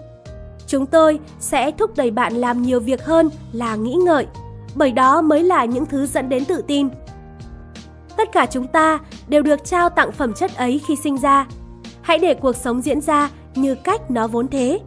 Chúng 0.67 0.85
tôi 0.85 1.19
sẽ 1.39 1.71
thúc 1.71 1.91
đẩy 1.97 2.12
bạn 2.12 2.33
làm 2.33 2.62
nhiều 2.62 2.79
việc 2.79 3.05
hơn 3.05 3.29
là 3.51 3.75
nghĩ 3.75 3.93
ngợi, 3.93 4.27
bởi 4.75 4.91
đó 4.91 5.21
mới 5.21 5.43
là 5.43 5.65
những 5.65 5.85
thứ 5.85 6.05
dẫn 6.05 6.29
đến 6.29 6.45
tự 6.45 6.62
tin. 6.67 6.89
Tất 8.19 8.32
cả 8.32 8.45
chúng 8.45 8.67
ta 8.67 8.99
đều 9.27 9.41
được 9.41 9.63
trao 9.63 9.89
tặng 9.89 10.12
phẩm 10.12 10.34
chất 10.34 10.58
ấy 10.58 10.82
khi 10.88 10.95
sinh 10.95 11.17
ra. 11.17 11.47
Hãy 12.01 12.17
để 12.17 12.34
cuộc 12.34 12.55
sống 12.55 12.82
diễn 12.82 13.01
ra 13.01 13.29
như 13.55 13.75
cách 13.75 14.12
nó 14.12 14.27
vốn 14.27 14.47
thế. 14.47 14.79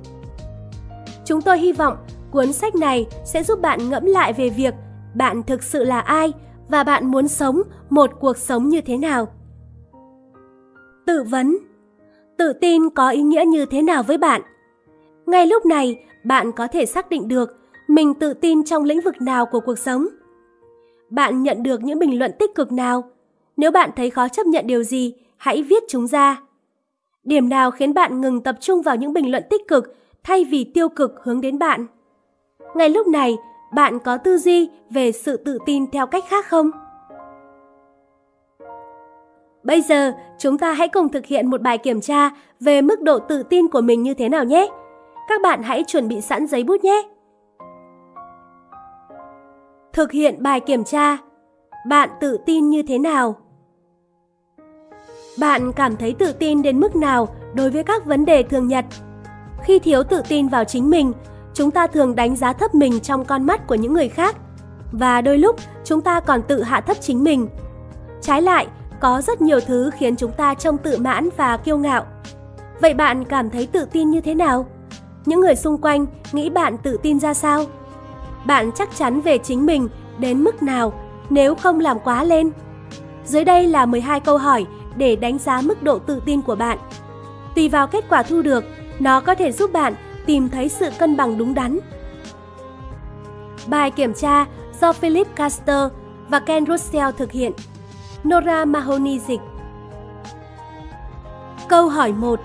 Chúng 1.24 1.42
tôi 1.42 1.58
hy 1.58 1.72
vọng 1.72 1.96
cuốn 2.30 2.52
sách 2.52 2.74
này 2.74 3.06
sẽ 3.24 3.42
giúp 3.42 3.60
bạn 3.60 3.90
ngẫm 3.90 4.06
lại 4.06 4.32
về 4.32 4.48
việc 4.48 4.74
bạn 5.14 5.42
thực 5.42 5.62
sự 5.62 5.84
là 5.84 6.00
ai 6.00 6.32
và 6.68 6.84
bạn 6.84 7.06
muốn 7.06 7.28
sống 7.28 7.62
một 7.90 8.10
cuộc 8.20 8.36
sống 8.36 8.68
như 8.68 8.80
thế 8.80 8.96
nào. 8.96 9.28
Tự 11.06 11.22
vấn 11.22 11.58
Tự 12.38 12.52
tin 12.52 12.90
có 12.90 13.10
ý 13.10 13.22
nghĩa 13.22 13.44
như 13.46 13.66
thế 13.66 13.82
nào 13.82 14.02
với 14.02 14.18
bạn? 14.18 14.42
Ngay 15.26 15.46
lúc 15.46 15.66
này, 15.66 16.04
bạn 16.24 16.52
có 16.52 16.66
thể 16.66 16.86
xác 16.86 17.08
định 17.08 17.28
được 17.28 17.50
mình 17.88 18.14
tự 18.14 18.34
tin 18.34 18.64
trong 18.64 18.84
lĩnh 18.84 19.00
vực 19.00 19.22
nào 19.22 19.46
của 19.46 19.60
cuộc 19.60 19.78
sống. 19.78 20.06
Bạn 21.10 21.42
nhận 21.42 21.62
được 21.62 21.82
những 21.82 21.98
bình 21.98 22.18
luận 22.18 22.30
tích 22.38 22.54
cực 22.54 22.72
nào? 22.72 23.11
Nếu 23.56 23.70
bạn 23.70 23.90
thấy 23.96 24.10
khó 24.10 24.28
chấp 24.28 24.46
nhận 24.46 24.66
điều 24.66 24.82
gì, 24.82 25.14
hãy 25.36 25.62
viết 25.62 25.82
chúng 25.88 26.06
ra. 26.06 26.42
Điểm 27.24 27.48
nào 27.48 27.70
khiến 27.70 27.94
bạn 27.94 28.20
ngừng 28.20 28.40
tập 28.40 28.56
trung 28.60 28.82
vào 28.82 28.96
những 28.96 29.12
bình 29.12 29.30
luận 29.30 29.42
tích 29.50 29.68
cực 29.68 29.96
thay 30.24 30.44
vì 30.44 30.64
tiêu 30.64 30.88
cực 30.88 31.12
hướng 31.22 31.40
đến 31.40 31.58
bạn? 31.58 31.86
Ngay 32.74 32.90
lúc 32.90 33.06
này, 33.06 33.36
bạn 33.72 33.98
có 33.98 34.16
tư 34.16 34.38
duy 34.38 34.70
về 34.90 35.12
sự 35.12 35.36
tự 35.36 35.58
tin 35.66 35.90
theo 35.90 36.06
cách 36.06 36.24
khác 36.28 36.46
không? 36.46 36.70
Bây 39.62 39.82
giờ, 39.82 40.12
chúng 40.38 40.58
ta 40.58 40.72
hãy 40.72 40.88
cùng 40.88 41.08
thực 41.08 41.26
hiện 41.26 41.50
một 41.50 41.62
bài 41.62 41.78
kiểm 41.78 42.00
tra 42.00 42.30
về 42.60 42.82
mức 42.82 43.02
độ 43.02 43.18
tự 43.18 43.42
tin 43.42 43.68
của 43.68 43.80
mình 43.80 44.02
như 44.02 44.14
thế 44.14 44.28
nào 44.28 44.44
nhé. 44.44 44.68
Các 45.28 45.42
bạn 45.42 45.62
hãy 45.62 45.84
chuẩn 45.84 46.08
bị 46.08 46.20
sẵn 46.20 46.46
giấy 46.46 46.64
bút 46.64 46.84
nhé. 46.84 47.02
Thực 49.92 50.12
hiện 50.12 50.42
bài 50.42 50.60
kiểm 50.60 50.84
tra. 50.84 51.18
Bạn 51.88 52.10
tự 52.20 52.38
tin 52.46 52.68
như 52.68 52.82
thế 52.82 52.98
nào? 52.98 53.36
Bạn 55.38 55.72
cảm 55.72 55.96
thấy 55.96 56.12
tự 56.12 56.32
tin 56.32 56.62
đến 56.62 56.80
mức 56.80 56.96
nào 56.96 57.28
đối 57.54 57.70
với 57.70 57.84
các 57.84 58.04
vấn 58.04 58.24
đề 58.24 58.42
thường 58.42 58.68
nhật? 58.68 58.84
Khi 59.64 59.78
thiếu 59.78 60.02
tự 60.02 60.22
tin 60.28 60.48
vào 60.48 60.64
chính 60.64 60.90
mình, 60.90 61.12
chúng 61.54 61.70
ta 61.70 61.86
thường 61.86 62.14
đánh 62.14 62.36
giá 62.36 62.52
thấp 62.52 62.74
mình 62.74 63.00
trong 63.00 63.24
con 63.24 63.46
mắt 63.46 63.66
của 63.66 63.74
những 63.74 63.92
người 63.92 64.08
khác 64.08 64.36
và 64.92 65.20
đôi 65.20 65.38
lúc 65.38 65.56
chúng 65.84 66.00
ta 66.00 66.20
còn 66.20 66.42
tự 66.42 66.62
hạ 66.62 66.80
thấp 66.80 66.96
chính 67.00 67.24
mình. 67.24 67.48
Trái 68.20 68.42
lại, 68.42 68.66
có 69.00 69.20
rất 69.20 69.40
nhiều 69.40 69.60
thứ 69.60 69.90
khiến 69.98 70.16
chúng 70.16 70.32
ta 70.32 70.54
trông 70.54 70.78
tự 70.78 70.98
mãn 70.98 71.28
và 71.36 71.56
kiêu 71.56 71.78
ngạo. 71.78 72.04
Vậy 72.80 72.94
bạn 72.94 73.24
cảm 73.24 73.50
thấy 73.50 73.66
tự 73.66 73.84
tin 73.84 74.10
như 74.10 74.20
thế 74.20 74.34
nào? 74.34 74.66
Những 75.26 75.40
người 75.40 75.54
xung 75.54 75.78
quanh 75.78 76.06
nghĩ 76.32 76.50
bạn 76.50 76.78
tự 76.78 76.98
tin 77.02 77.20
ra 77.20 77.34
sao? 77.34 77.64
Bạn 78.44 78.70
chắc 78.74 78.96
chắn 78.96 79.20
về 79.20 79.38
chính 79.38 79.66
mình 79.66 79.88
đến 80.18 80.44
mức 80.44 80.62
nào 80.62 80.92
nếu 81.30 81.54
không 81.54 81.80
làm 81.80 81.98
quá 81.98 82.24
lên? 82.24 82.50
Dưới 83.24 83.44
đây 83.44 83.66
là 83.66 83.86
12 83.86 84.20
câu 84.20 84.38
hỏi 84.38 84.66
để 84.96 85.16
đánh 85.16 85.38
giá 85.38 85.60
mức 85.60 85.82
độ 85.82 85.98
tự 85.98 86.22
tin 86.24 86.42
của 86.42 86.54
bạn. 86.54 86.78
Tùy 87.54 87.68
vào 87.68 87.86
kết 87.86 88.04
quả 88.08 88.22
thu 88.22 88.42
được, 88.42 88.64
nó 88.98 89.20
có 89.20 89.34
thể 89.34 89.52
giúp 89.52 89.72
bạn 89.72 89.94
tìm 90.26 90.48
thấy 90.48 90.68
sự 90.68 90.90
cân 90.98 91.16
bằng 91.16 91.38
đúng 91.38 91.54
đắn. 91.54 91.78
Bài 93.66 93.90
kiểm 93.90 94.14
tra 94.14 94.46
do 94.80 94.92
Philip 94.92 95.36
Caster 95.36 95.88
và 96.28 96.40
Ken 96.40 96.66
Russell 96.66 97.10
thực 97.16 97.32
hiện. 97.32 97.52
Nora 98.28 98.64
Mahoney 98.64 99.18
dịch. 99.18 99.40
Câu 101.68 101.88
hỏi 101.88 102.12
1. 102.12 102.40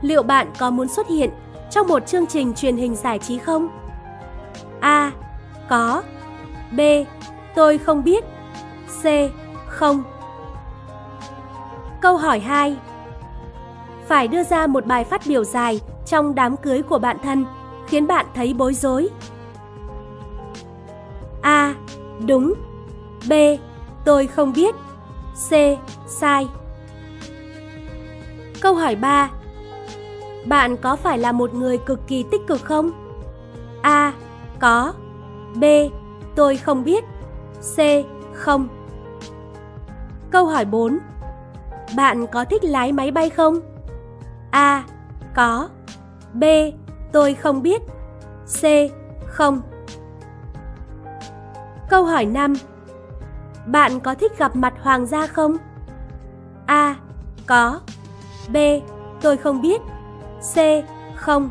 Liệu 0.00 0.22
bạn 0.22 0.46
có 0.58 0.70
muốn 0.70 0.88
xuất 0.88 1.08
hiện 1.08 1.30
trong 1.70 1.86
một 1.86 2.06
chương 2.06 2.26
trình 2.26 2.54
truyền 2.54 2.76
hình 2.76 2.94
giải 2.94 3.18
trí 3.18 3.38
không? 3.38 3.68
A. 4.80 5.12
Có. 5.68 6.02
B. 6.72 6.80
Tôi 7.54 7.78
không 7.78 8.04
biết. 8.04 8.24
C. 9.02 9.04
Không. 9.66 10.02
Câu 12.02 12.16
hỏi 12.16 12.40
2. 12.40 12.76
Phải 14.06 14.28
đưa 14.28 14.42
ra 14.42 14.66
một 14.66 14.86
bài 14.86 15.04
phát 15.04 15.22
biểu 15.26 15.44
dài 15.44 15.80
trong 16.06 16.34
đám 16.34 16.56
cưới 16.56 16.82
của 16.82 16.98
bạn 16.98 17.16
thân, 17.22 17.44
khiến 17.86 18.06
bạn 18.06 18.26
thấy 18.34 18.54
bối 18.54 18.74
rối. 18.74 19.08
A. 21.42 21.74
Đúng. 22.26 22.54
B. 23.28 23.32
Tôi 24.04 24.26
không 24.26 24.52
biết. 24.52 24.74
C. 25.48 25.52
Sai. 26.06 26.48
Câu 28.60 28.74
hỏi 28.74 28.96
3. 28.96 29.30
Bạn 30.46 30.76
có 30.76 30.96
phải 30.96 31.18
là 31.18 31.32
một 31.32 31.54
người 31.54 31.78
cực 31.78 32.00
kỳ 32.06 32.22
tích 32.22 32.46
cực 32.46 32.64
không? 32.64 32.90
A. 33.82 34.12
Có. 34.60 34.92
B. 35.54 35.64
Tôi 36.34 36.56
không 36.56 36.84
biết. 36.84 37.04
C. 37.76 37.78
Không. 38.34 38.68
Câu 40.30 40.46
hỏi 40.46 40.64
4. 40.64 40.98
Bạn 41.96 42.26
có 42.26 42.44
thích 42.44 42.64
lái 42.64 42.92
máy 42.92 43.10
bay 43.10 43.30
không? 43.30 43.60
A. 44.50 44.84
Có. 45.34 45.68
B. 46.34 46.44
Tôi 47.12 47.34
không 47.34 47.62
biết. 47.62 47.82
C. 48.60 48.64
Không. 49.26 49.62
Câu 51.88 52.04
hỏi 52.04 52.24
5. 52.24 52.54
Bạn 53.66 54.00
có 54.00 54.14
thích 54.14 54.38
gặp 54.38 54.56
mặt 54.56 54.74
hoàng 54.82 55.06
gia 55.06 55.26
không? 55.26 55.56
A. 56.66 56.96
Có. 57.46 57.80
B. 58.52 58.56
Tôi 59.20 59.36
không 59.36 59.62
biết. 59.62 59.80
C. 60.54 60.56
Không. 61.16 61.48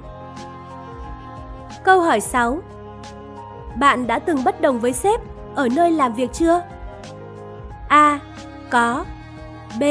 Câu 1.84 2.02
hỏi 2.02 2.20
6. 2.20 2.60
Bạn 3.76 4.08
đã 4.08 4.20
từng 4.20 4.44
bất 4.44 4.62
đồng 4.62 4.80
với 4.80 4.94
sếp 4.94 5.22
ở 5.56 5.68
nơi 5.76 5.92
làm 5.92 6.14
việc 6.14 6.34
chưa? 6.34 6.62
A. 7.88 8.20
Có. 8.70 9.06
B. 9.80 9.84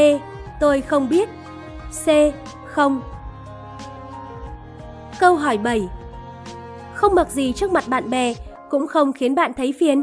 Tôi 0.61 0.81
không 0.81 1.09
biết. 1.09 1.29
C. 2.05 2.09
Không. 2.67 3.01
Câu 5.21 5.35
hỏi 5.35 5.59
7. 5.59 5.89
Không 6.95 7.15
mặc 7.15 7.31
gì 7.31 7.53
trước 7.53 7.73
mặt 7.73 7.85
bạn 7.89 8.11
bè 8.11 8.35
cũng 8.71 8.87
không 8.87 9.13
khiến 9.13 9.35
bạn 9.35 9.53
thấy 9.57 9.75
phiền. 9.79 10.03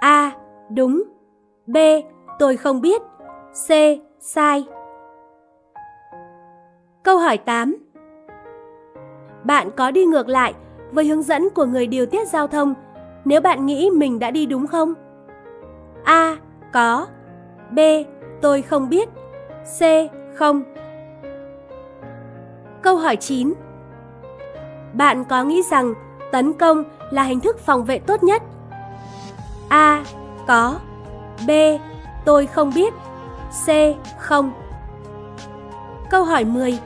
A. 0.00 0.32
Đúng. 0.70 1.02
B. 1.66 1.76
Tôi 2.38 2.56
không 2.56 2.80
biết. 2.80 3.02
C. 3.68 3.70
Sai. 4.20 4.64
Câu 7.02 7.18
hỏi 7.18 7.38
8. 7.38 7.76
Bạn 9.44 9.70
có 9.76 9.90
đi 9.90 10.04
ngược 10.04 10.28
lại 10.28 10.54
với 10.92 11.04
hướng 11.04 11.22
dẫn 11.22 11.48
của 11.54 11.64
người 11.64 11.86
điều 11.86 12.06
tiết 12.06 12.28
giao 12.28 12.46
thông 12.46 12.74
nếu 13.24 13.40
bạn 13.40 13.66
nghĩ 13.66 13.90
mình 13.90 14.18
đã 14.18 14.30
đi 14.30 14.46
đúng 14.46 14.66
không? 14.66 14.94
A. 16.04 16.36
Có. 16.72 17.06
B. 17.70 17.78
Tôi 18.42 18.62
không 18.62 18.88
biết. 18.88 19.08
C. 19.68 19.80
Không. 20.34 20.62
Câu 22.82 22.96
hỏi 22.96 23.16
9. 23.16 23.54
Bạn 24.92 25.24
có 25.24 25.44
nghĩ 25.44 25.62
rằng 25.70 25.94
tấn 26.32 26.52
công 26.52 26.84
là 27.10 27.22
hình 27.22 27.40
thức 27.40 27.58
phòng 27.58 27.84
vệ 27.84 27.98
tốt 27.98 28.22
nhất? 28.22 28.42
A. 29.68 30.04
Có. 30.46 30.78
B. 31.46 31.50
Tôi 32.24 32.46
không 32.46 32.72
biết. 32.74 32.94
C. 33.66 33.68
Không. 34.18 34.52
Câu 36.10 36.24
hỏi 36.24 36.44
10. 36.44 36.78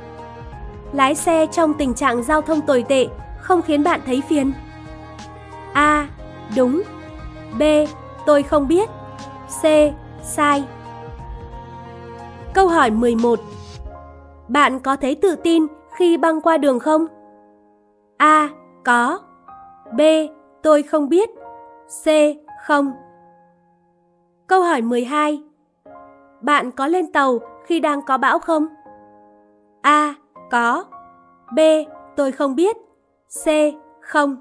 Lái 0.92 1.14
xe 1.14 1.46
trong 1.46 1.74
tình 1.74 1.94
trạng 1.94 2.22
giao 2.22 2.42
thông 2.42 2.60
tồi 2.60 2.84
tệ 2.88 3.06
không 3.38 3.62
khiến 3.62 3.82
bạn 3.84 4.00
thấy 4.06 4.22
phiền? 4.28 4.52
A. 5.72 6.08
Đúng. 6.56 6.82
B. 7.58 7.62
Tôi 8.26 8.42
không 8.42 8.68
biết. 8.68 8.88
C. 9.62 9.64
Sai. 10.22 10.64
Câu 12.54 12.68
hỏi 12.68 12.90
11. 12.90 13.38
Bạn 14.48 14.80
có 14.80 14.96
thấy 14.96 15.14
tự 15.14 15.36
tin 15.36 15.66
khi 15.96 16.16
băng 16.16 16.40
qua 16.40 16.56
đường 16.56 16.78
không? 16.78 17.06
A. 18.16 18.48
Có. 18.84 19.20
B. 19.92 20.00
Tôi 20.62 20.82
không 20.82 21.08
biết. 21.08 21.30
C. 22.04 22.06
Không. 22.66 22.92
Câu 24.46 24.62
hỏi 24.62 24.82
12. 24.82 25.42
Bạn 26.40 26.70
có 26.70 26.86
lên 26.86 27.12
tàu 27.12 27.38
khi 27.66 27.80
đang 27.80 28.02
có 28.02 28.18
bão 28.18 28.38
không? 28.38 28.66
A. 29.82 30.14
Có. 30.50 30.84
B. 31.54 31.60
Tôi 32.16 32.32
không 32.32 32.56
biết. 32.56 32.76
C. 33.44 33.48
Không. 34.00 34.36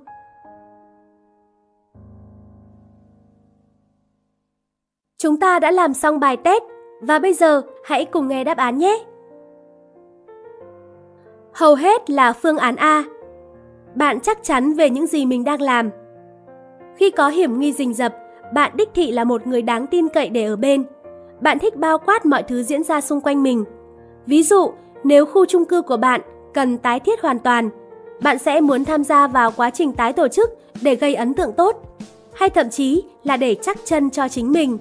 Chúng 5.17 5.39
ta 5.39 5.59
đã 5.59 5.71
làm 5.71 5.93
xong 5.93 6.19
bài 6.19 6.37
test 6.37 6.63
và 7.01 7.19
bây 7.19 7.33
giờ 7.33 7.61
hãy 7.83 8.05
cùng 8.05 8.27
nghe 8.27 8.43
đáp 8.43 8.57
án 8.57 8.77
nhé. 8.77 9.03
Hầu 11.53 11.75
hết 11.75 12.09
là 12.09 12.33
phương 12.33 12.57
án 12.57 12.75
A. 12.75 13.03
Bạn 13.95 14.19
chắc 14.19 14.43
chắn 14.43 14.73
về 14.73 14.89
những 14.89 15.07
gì 15.07 15.25
mình 15.25 15.43
đang 15.43 15.61
làm. 15.61 15.89
Khi 16.95 17.11
có 17.11 17.29
hiểm 17.29 17.59
nghi 17.59 17.73
rình 17.73 17.93
rập, 17.93 18.15
bạn 18.53 18.71
đích 18.75 18.89
thị 18.93 19.11
là 19.11 19.23
một 19.23 19.47
người 19.47 19.61
đáng 19.61 19.87
tin 19.87 20.09
cậy 20.09 20.29
để 20.29 20.45
ở 20.45 20.55
bên. 20.55 20.83
Bạn 21.41 21.59
thích 21.59 21.75
bao 21.75 21.97
quát 21.97 22.25
mọi 22.25 22.43
thứ 22.43 22.63
diễn 22.63 22.83
ra 22.83 23.01
xung 23.01 23.21
quanh 23.21 23.43
mình. 23.43 23.65
Ví 24.25 24.43
dụ, 24.43 24.71
nếu 25.03 25.25
khu 25.25 25.45
chung 25.45 25.65
cư 25.65 25.81
của 25.81 25.97
bạn 25.97 26.21
cần 26.53 26.77
tái 26.77 26.99
thiết 26.99 27.21
hoàn 27.21 27.39
toàn, 27.39 27.69
bạn 28.23 28.37
sẽ 28.37 28.61
muốn 28.61 28.85
tham 28.85 29.03
gia 29.03 29.27
vào 29.27 29.51
quá 29.57 29.69
trình 29.69 29.93
tái 29.93 30.13
tổ 30.13 30.27
chức 30.27 30.49
để 30.81 30.95
gây 30.95 31.15
ấn 31.15 31.33
tượng 31.33 31.53
tốt, 31.53 31.75
hay 32.33 32.49
thậm 32.49 32.69
chí 32.69 33.03
là 33.23 33.37
để 33.37 33.55
chắc 33.61 33.77
chân 33.85 34.09
cho 34.09 34.27
chính 34.29 34.51
mình. 34.51 34.77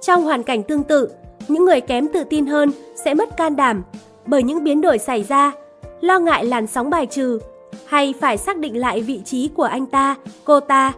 Trong 0.00 0.22
hoàn 0.22 0.42
cảnh 0.42 0.62
tương 0.62 0.82
tự, 0.82 1.08
những 1.48 1.64
người 1.64 1.80
kém 1.80 2.08
tự 2.08 2.24
tin 2.24 2.46
hơn 2.46 2.70
sẽ 3.04 3.14
mất 3.14 3.36
can 3.36 3.56
đảm 3.56 3.82
bởi 4.26 4.42
những 4.42 4.64
biến 4.64 4.80
đổi 4.80 4.98
xảy 4.98 5.22
ra, 5.22 5.52
lo 6.00 6.18
ngại 6.18 6.44
làn 6.44 6.66
sóng 6.66 6.90
bài 6.90 7.06
trừ 7.06 7.38
hay 7.86 8.14
phải 8.20 8.36
xác 8.36 8.58
định 8.58 8.76
lại 8.76 9.00
vị 9.00 9.20
trí 9.24 9.48
của 9.48 9.62
anh 9.62 9.86
ta, 9.86 10.14
cô 10.44 10.60
ta. 10.60 10.92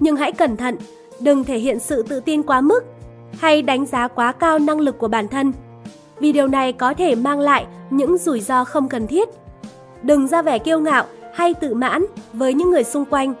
Nhưng 0.00 0.16
hãy 0.16 0.32
cẩn 0.32 0.56
thận, 0.56 0.76
đừng 1.20 1.44
thể 1.44 1.58
hiện 1.58 1.78
sự 1.78 2.02
tự 2.02 2.20
tin 2.20 2.42
quá 2.42 2.60
mức 2.60 2.84
hay 3.38 3.62
đánh 3.62 3.86
giá 3.86 4.08
quá 4.08 4.32
cao 4.32 4.58
năng 4.58 4.80
lực 4.80 4.98
của 4.98 5.08
bản 5.08 5.28
thân. 5.28 5.52
Vì 6.18 6.32
điều 6.32 6.48
này 6.48 6.72
có 6.72 6.94
thể 6.94 7.14
mang 7.14 7.40
lại 7.40 7.66
những 7.90 8.18
rủi 8.18 8.40
ro 8.40 8.64
không 8.64 8.88
cần 8.88 9.06
thiết. 9.06 9.28
Đừng 10.02 10.28
ra 10.28 10.42
vẻ 10.42 10.58
kiêu 10.58 10.80
ngạo 10.80 11.04
hay 11.34 11.54
tự 11.54 11.74
mãn 11.74 12.04
với 12.32 12.54
những 12.54 12.70
người 12.70 12.84
xung 12.84 13.04
quanh. 13.04 13.34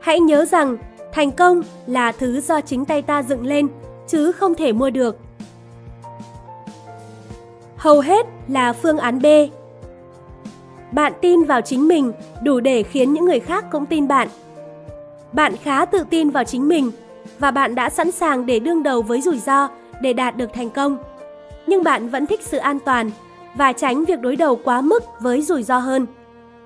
Hãy 0.00 0.20
nhớ 0.20 0.44
rằng 0.44 0.76
thành 1.12 1.30
công 1.30 1.62
là 1.86 2.12
thứ 2.12 2.40
do 2.40 2.60
chính 2.60 2.84
tay 2.84 3.02
ta 3.02 3.22
dựng 3.22 3.46
lên 3.46 3.68
chứ 4.06 4.32
không 4.32 4.54
thể 4.54 4.72
mua 4.72 4.90
được. 4.90 5.16
Hầu 7.76 8.00
hết 8.00 8.26
là 8.48 8.72
phương 8.72 8.98
án 8.98 9.18
B. 9.22 9.26
Bạn 10.92 11.12
tin 11.20 11.44
vào 11.44 11.60
chính 11.60 11.88
mình 11.88 12.12
đủ 12.42 12.60
để 12.60 12.82
khiến 12.82 13.12
những 13.12 13.24
người 13.24 13.40
khác 13.40 13.64
cũng 13.72 13.86
tin 13.86 14.08
bạn. 14.08 14.28
Bạn 15.32 15.56
khá 15.56 15.84
tự 15.84 16.04
tin 16.10 16.30
vào 16.30 16.44
chính 16.44 16.68
mình 16.68 16.90
và 17.38 17.50
bạn 17.50 17.74
đã 17.74 17.90
sẵn 17.90 18.10
sàng 18.10 18.46
để 18.46 18.58
đương 18.58 18.82
đầu 18.82 19.02
với 19.02 19.20
rủi 19.20 19.38
ro 19.38 19.68
để 20.00 20.12
đạt 20.12 20.36
được 20.36 20.52
thành 20.52 20.70
công. 20.70 20.98
Nhưng 21.66 21.82
bạn 21.82 22.08
vẫn 22.08 22.26
thích 22.26 22.40
sự 22.42 22.58
an 22.58 22.78
toàn 22.84 23.10
và 23.54 23.72
tránh 23.72 24.04
việc 24.04 24.20
đối 24.20 24.36
đầu 24.36 24.58
quá 24.64 24.80
mức 24.80 25.02
với 25.20 25.42
rủi 25.42 25.62
ro 25.62 25.78
hơn. 25.78 26.06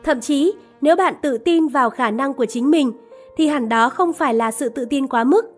Thậm 0.04 0.20
chí, 0.20 0.52
nếu 0.80 0.96
bạn 0.96 1.14
tự 1.22 1.38
tin 1.38 1.68
vào 1.68 1.90
khả 1.90 2.10
năng 2.10 2.34
của 2.34 2.46
chính 2.46 2.70
mình 2.70 2.92
thì 3.36 3.46
hẳn 3.46 3.68
đó 3.68 3.88
không 3.88 4.12
phải 4.12 4.34
là 4.34 4.50
sự 4.50 4.68
tự 4.68 4.84
tin 4.84 5.06
quá 5.06 5.24
mức. 5.24 5.57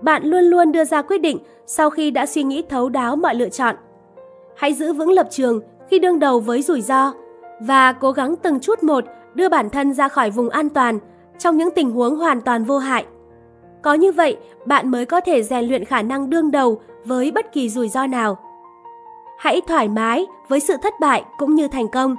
Bạn 0.00 0.24
luôn 0.24 0.44
luôn 0.44 0.72
đưa 0.72 0.84
ra 0.84 1.02
quyết 1.02 1.18
định 1.18 1.38
sau 1.66 1.90
khi 1.90 2.10
đã 2.10 2.26
suy 2.26 2.42
nghĩ 2.42 2.62
thấu 2.68 2.88
đáo 2.88 3.16
mọi 3.16 3.34
lựa 3.34 3.48
chọn. 3.48 3.76
Hãy 4.56 4.72
giữ 4.72 4.92
vững 4.92 5.10
lập 5.10 5.26
trường 5.30 5.60
khi 5.90 5.98
đương 5.98 6.18
đầu 6.18 6.40
với 6.40 6.62
rủi 6.62 6.80
ro 6.80 7.12
và 7.60 7.92
cố 7.92 8.12
gắng 8.12 8.36
từng 8.36 8.60
chút 8.60 8.82
một 8.82 9.04
đưa 9.34 9.48
bản 9.48 9.70
thân 9.70 9.94
ra 9.94 10.08
khỏi 10.08 10.30
vùng 10.30 10.48
an 10.48 10.68
toàn 10.68 10.98
trong 11.38 11.56
những 11.56 11.70
tình 11.70 11.90
huống 11.90 12.16
hoàn 12.16 12.40
toàn 12.40 12.64
vô 12.64 12.78
hại. 12.78 13.04
Có 13.82 13.94
như 13.94 14.12
vậy, 14.12 14.36
bạn 14.66 14.90
mới 14.90 15.06
có 15.06 15.20
thể 15.20 15.42
rèn 15.42 15.64
luyện 15.64 15.84
khả 15.84 16.02
năng 16.02 16.30
đương 16.30 16.50
đầu 16.50 16.80
với 17.04 17.30
bất 17.30 17.52
kỳ 17.52 17.68
rủi 17.68 17.88
ro 17.88 18.06
nào. 18.06 18.38
Hãy 19.38 19.60
thoải 19.60 19.88
mái 19.88 20.26
với 20.48 20.60
sự 20.60 20.76
thất 20.82 21.00
bại 21.00 21.24
cũng 21.38 21.54
như 21.54 21.68
thành 21.68 21.88
công. 21.88 22.16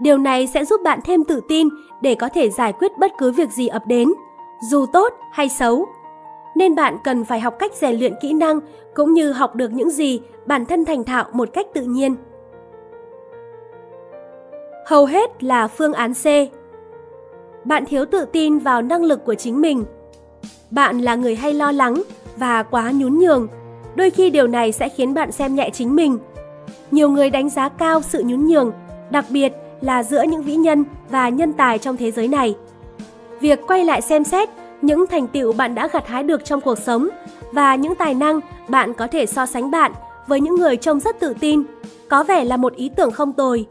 Điều 0.00 0.18
này 0.18 0.46
sẽ 0.46 0.64
giúp 0.64 0.80
bạn 0.84 1.00
thêm 1.04 1.24
tự 1.24 1.40
tin 1.48 1.68
để 2.00 2.14
có 2.14 2.28
thể 2.28 2.50
giải 2.50 2.72
quyết 2.72 2.98
bất 2.98 3.12
cứ 3.18 3.32
việc 3.32 3.50
gì 3.50 3.68
ập 3.68 3.86
đến, 3.86 4.08
dù 4.70 4.86
tốt 4.92 5.12
hay 5.32 5.48
xấu. 5.48 5.86
Nên 6.54 6.74
bạn 6.74 6.96
cần 7.04 7.24
phải 7.24 7.40
học 7.40 7.56
cách 7.58 7.74
rèn 7.74 7.98
luyện 7.98 8.14
kỹ 8.20 8.32
năng 8.32 8.60
cũng 8.94 9.12
như 9.12 9.32
học 9.32 9.54
được 9.54 9.72
những 9.72 9.90
gì 9.90 10.20
bản 10.46 10.66
thân 10.66 10.84
thành 10.84 11.04
thạo 11.04 11.24
một 11.32 11.48
cách 11.52 11.66
tự 11.74 11.82
nhiên. 11.82 12.16
Hầu 14.86 15.06
hết 15.06 15.44
là 15.44 15.68
phương 15.68 15.92
án 15.92 16.12
C. 16.14 16.26
Bạn 17.64 17.84
thiếu 17.86 18.04
tự 18.04 18.24
tin 18.24 18.58
vào 18.58 18.82
năng 18.82 19.04
lực 19.04 19.24
của 19.24 19.34
chính 19.34 19.60
mình. 19.60 19.84
Bạn 20.70 20.98
là 20.98 21.14
người 21.14 21.34
hay 21.34 21.52
lo 21.52 21.72
lắng 21.72 22.02
và 22.36 22.62
quá 22.62 22.90
nhún 22.94 23.18
nhường. 23.18 23.48
Đôi 23.94 24.10
khi 24.10 24.30
điều 24.30 24.46
này 24.46 24.72
sẽ 24.72 24.88
khiến 24.88 25.14
bạn 25.14 25.32
xem 25.32 25.54
nhẹ 25.54 25.70
chính 25.72 25.96
mình. 25.96 26.18
Nhiều 26.90 27.08
người 27.08 27.30
đánh 27.30 27.50
giá 27.50 27.68
cao 27.68 28.02
sự 28.02 28.22
nhún 28.26 28.46
nhường, 28.46 28.72
đặc 29.10 29.24
biệt 29.30 29.52
là 29.80 30.02
giữa 30.02 30.22
những 30.22 30.42
vĩ 30.42 30.54
nhân 30.54 30.84
và 31.10 31.28
nhân 31.28 31.52
tài 31.52 31.78
trong 31.78 31.96
thế 31.96 32.10
giới 32.10 32.28
này. 32.28 32.56
Việc 33.40 33.60
quay 33.66 33.84
lại 33.84 34.00
xem 34.00 34.24
xét 34.24 34.48
những 34.82 35.06
thành 35.06 35.26
tựu 35.28 35.52
bạn 35.52 35.74
đã 35.74 35.88
gặt 35.92 36.06
hái 36.06 36.22
được 36.22 36.44
trong 36.44 36.60
cuộc 36.60 36.78
sống 36.78 37.08
và 37.52 37.74
những 37.74 37.94
tài 37.94 38.14
năng 38.14 38.40
bạn 38.68 38.94
có 38.94 39.06
thể 39.06 39.26
so 39.26 39.46
sánh 39.46 39.70
bạn 39.70 39.92
với 40.26 40.40
những 40.40 40.54
người 40.54 40.76
trông 40.76 41.00
rất 41.00 41.20
tự 41.20 41.34
tin, 41.40 41.62
có 42.08 42.24
vẻ 42.24 42.44
là 42.44 42.56
một 42.56 42.74
ý 42.74 42.90
tưởng 42.96 43.10
không 43.10 43.32
tồi. 43.32 43.66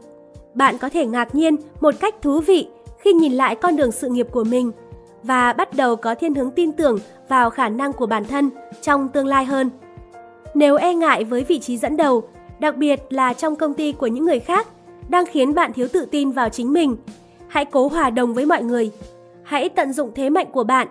Bạn 0.54 0.78
có 0.78 0.88
thể 0.88 1.06
ngạc 1.06 1.34
nhiên 1.34 1.56
một 1.80 1.94
cách 2.00 2.22
thú 2.22 2.40
vị 2.40 2.68
khi 2.98 3.12
nhìn 3.12 3.32
lại 3.32 3.56
con 3.56 3.76
đường 3.76 3.92
sự 3.92 4.08
nghiệp 4.08 4.26
của 4.32 4.44
mình 4.44 4.72
và 5.22 5.52
bắt 5.52 5.74
đầu 5.74 5.96
có 5.96 6.14
thiên 6.14 6.34
hướng 6.34 6.50
tin 6.50 6.72
tưởng 6.72 6.98
vào 7.28 7.50
khả 7.50 7.68
năng 7.68 7.92
của 7.92 8.06
bản 8.06 8.24
thân 8.24 8.50
trong 8.82 9.08
tương 9.08 9.26
lai 9.26 9.44
hơn. 9.44 9.70
Nếu 10.54 10.76
e 10.76 10.94
ngại 10.94 11.24
với 11.24 11.44
vị 11.44 11.58
trí 11.58 11.76
dẫn 11.76 11.96
đầu, 11.96 12.22
đặc 12.58 12.76
biệt 12.76 13.00
là 13.10 13.32
trong 13.32 13.56
công 13.56 13.74
ty 13.74 13.92
của 13.92 14.06
những 14.06 14.24
người 14.24 14.40
khác, 14.40 14.68
đang 15.08 15.26
khiến 15.26 15.54
bạn 15.54 15.72
thiếu 15.72 15.88
tự 15.92 16.04
tin 16.04 16.30
vào 16.30 16.48
chính 16.48 16.72
mình, 16.72 16.96
hãy 17.48 17.64
cố 17.64 17.88
hòa 17.88 18.10
đồng 18.10 18.34
với 18.34 18.46
mọi 18.46 18.62
người. 18.62 18.90
Hãy 19.42 19.68
tận 19.68 19.92
dụng 19.92 20.10
thế 20.14 20.30
mạnh 20.30 20.46
của 20.52 20.64
bạn. 20.64 20.88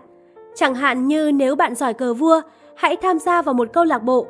Chẳng 0.56 0.76
hạn 0.76 1.08
như 1.08 1.32
nếu 1.32 1.56
bạn 1.56 1.76
giỏi 1.76 1.94
cờ 1.94 2.14
vua, 2.14 2.42
hãy 2.76 2.96
tham 2.96 3.20
gia 3.20 3.42
vào 3.42 3.54
một 3.54 3.68
câu 3.74 3.84
lạc 3.84 4.00
bộ. 4.00 4.28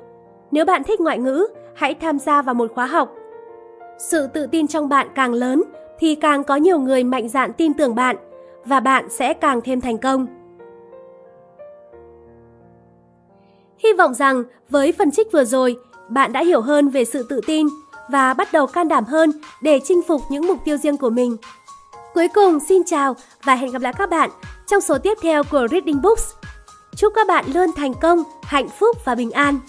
Nếu 0.52 0.66
bạn 0.66 0.84
thích 0.84 1.02
ngoại 1.02 1.20
ngữ, 1.20 1.48
hãy 1.76 1.94
tham 1.94 2.20
gia 2.20 2.42
vào 2.42 2.56
một 2.56 2.72
khóa 2.76 2.86
học. 2.86 3.16
Sự 3.98 4.28
tự 4.28 4.48
tin 4.48 4.68
trong 4.68 4.90
bạn 4.90 5.08
càng 5.16 5.34
lớn 5.34 5.64
thì 6.00 6.16
càng 6.16 6.44
có 6.44 6.56
nhiều 6.56 6.80
người 6.80 7.04
mạnh 7.04 7.30
dạn 7.30 7.54
tin 7.54 7.74
tưởng 7.74 7.96
bạn 7.96 8.16
và 8.66 8.80
bạn 8.80 9.10
sẽ 9.10 9.34
càng 9.34 9.62
thêm 9.62 9.82
thành 9.82 9.98
công. 9.98 10.28
Hy 13.78 13.94
vọng 13.94 14.14
rằng 14.14 14.44
với 14.70 14.92
phần 14.92 15.12
trích 15.12 15.32
vừa 15.32 15.44
rồi, 15.44 15.78
bạn 16.10 16.34
đã 16.34 16.44
hiểu 16.44 16.62
hơn 16.62 16.90
về 16.90 17.06
sự 17.06 17.26
tự 17.30 17.42
tin 17.48 17.68
và 18.12 18.34
bắt 18.34 18.48
đầu 18.54 18.68
can 18.68 18.88
đảm 18.88 19.06
hơn 19.06 19.32
để 19.62 19.80
chinh 19.84 20.02
phục 20.08 20.22
những 20.30 20.48
mục 20.48 20.58
tiêu 20.66 20.78
riêng 20.78 20.98
của 20.98 21.10
mình. 21.10 21.38
Cuối 22.14 22.28
cùng, 22.28 22.60
xin 22.60 22.82
chào 22.86 23.16
và 23.44 23.56
hẹn 23.56 23.72
gặp 23.72 23.82
lại 23.82 23.94
các 23.98 24.10
bạn 24.10 24.30
trong 24.72 24.82
số 24.82 24.98
tiếp 24.98 25.18
theo 25.22 25.44
của 25.44 25.68
Reading 25.72 26.02
Books. 26.02 26.34
Chúc 26.96 27.14
các 27.16 27.28
bạn 27.28 27.46
luôn 27.54 27.72
thành 27.76 27.94
công, 28.02 28.24
hạnh 28.44 28.70
phúc 28.80 28.98
và 29.06 29.16
bình 29.16 29.32
an. 29.32 29.60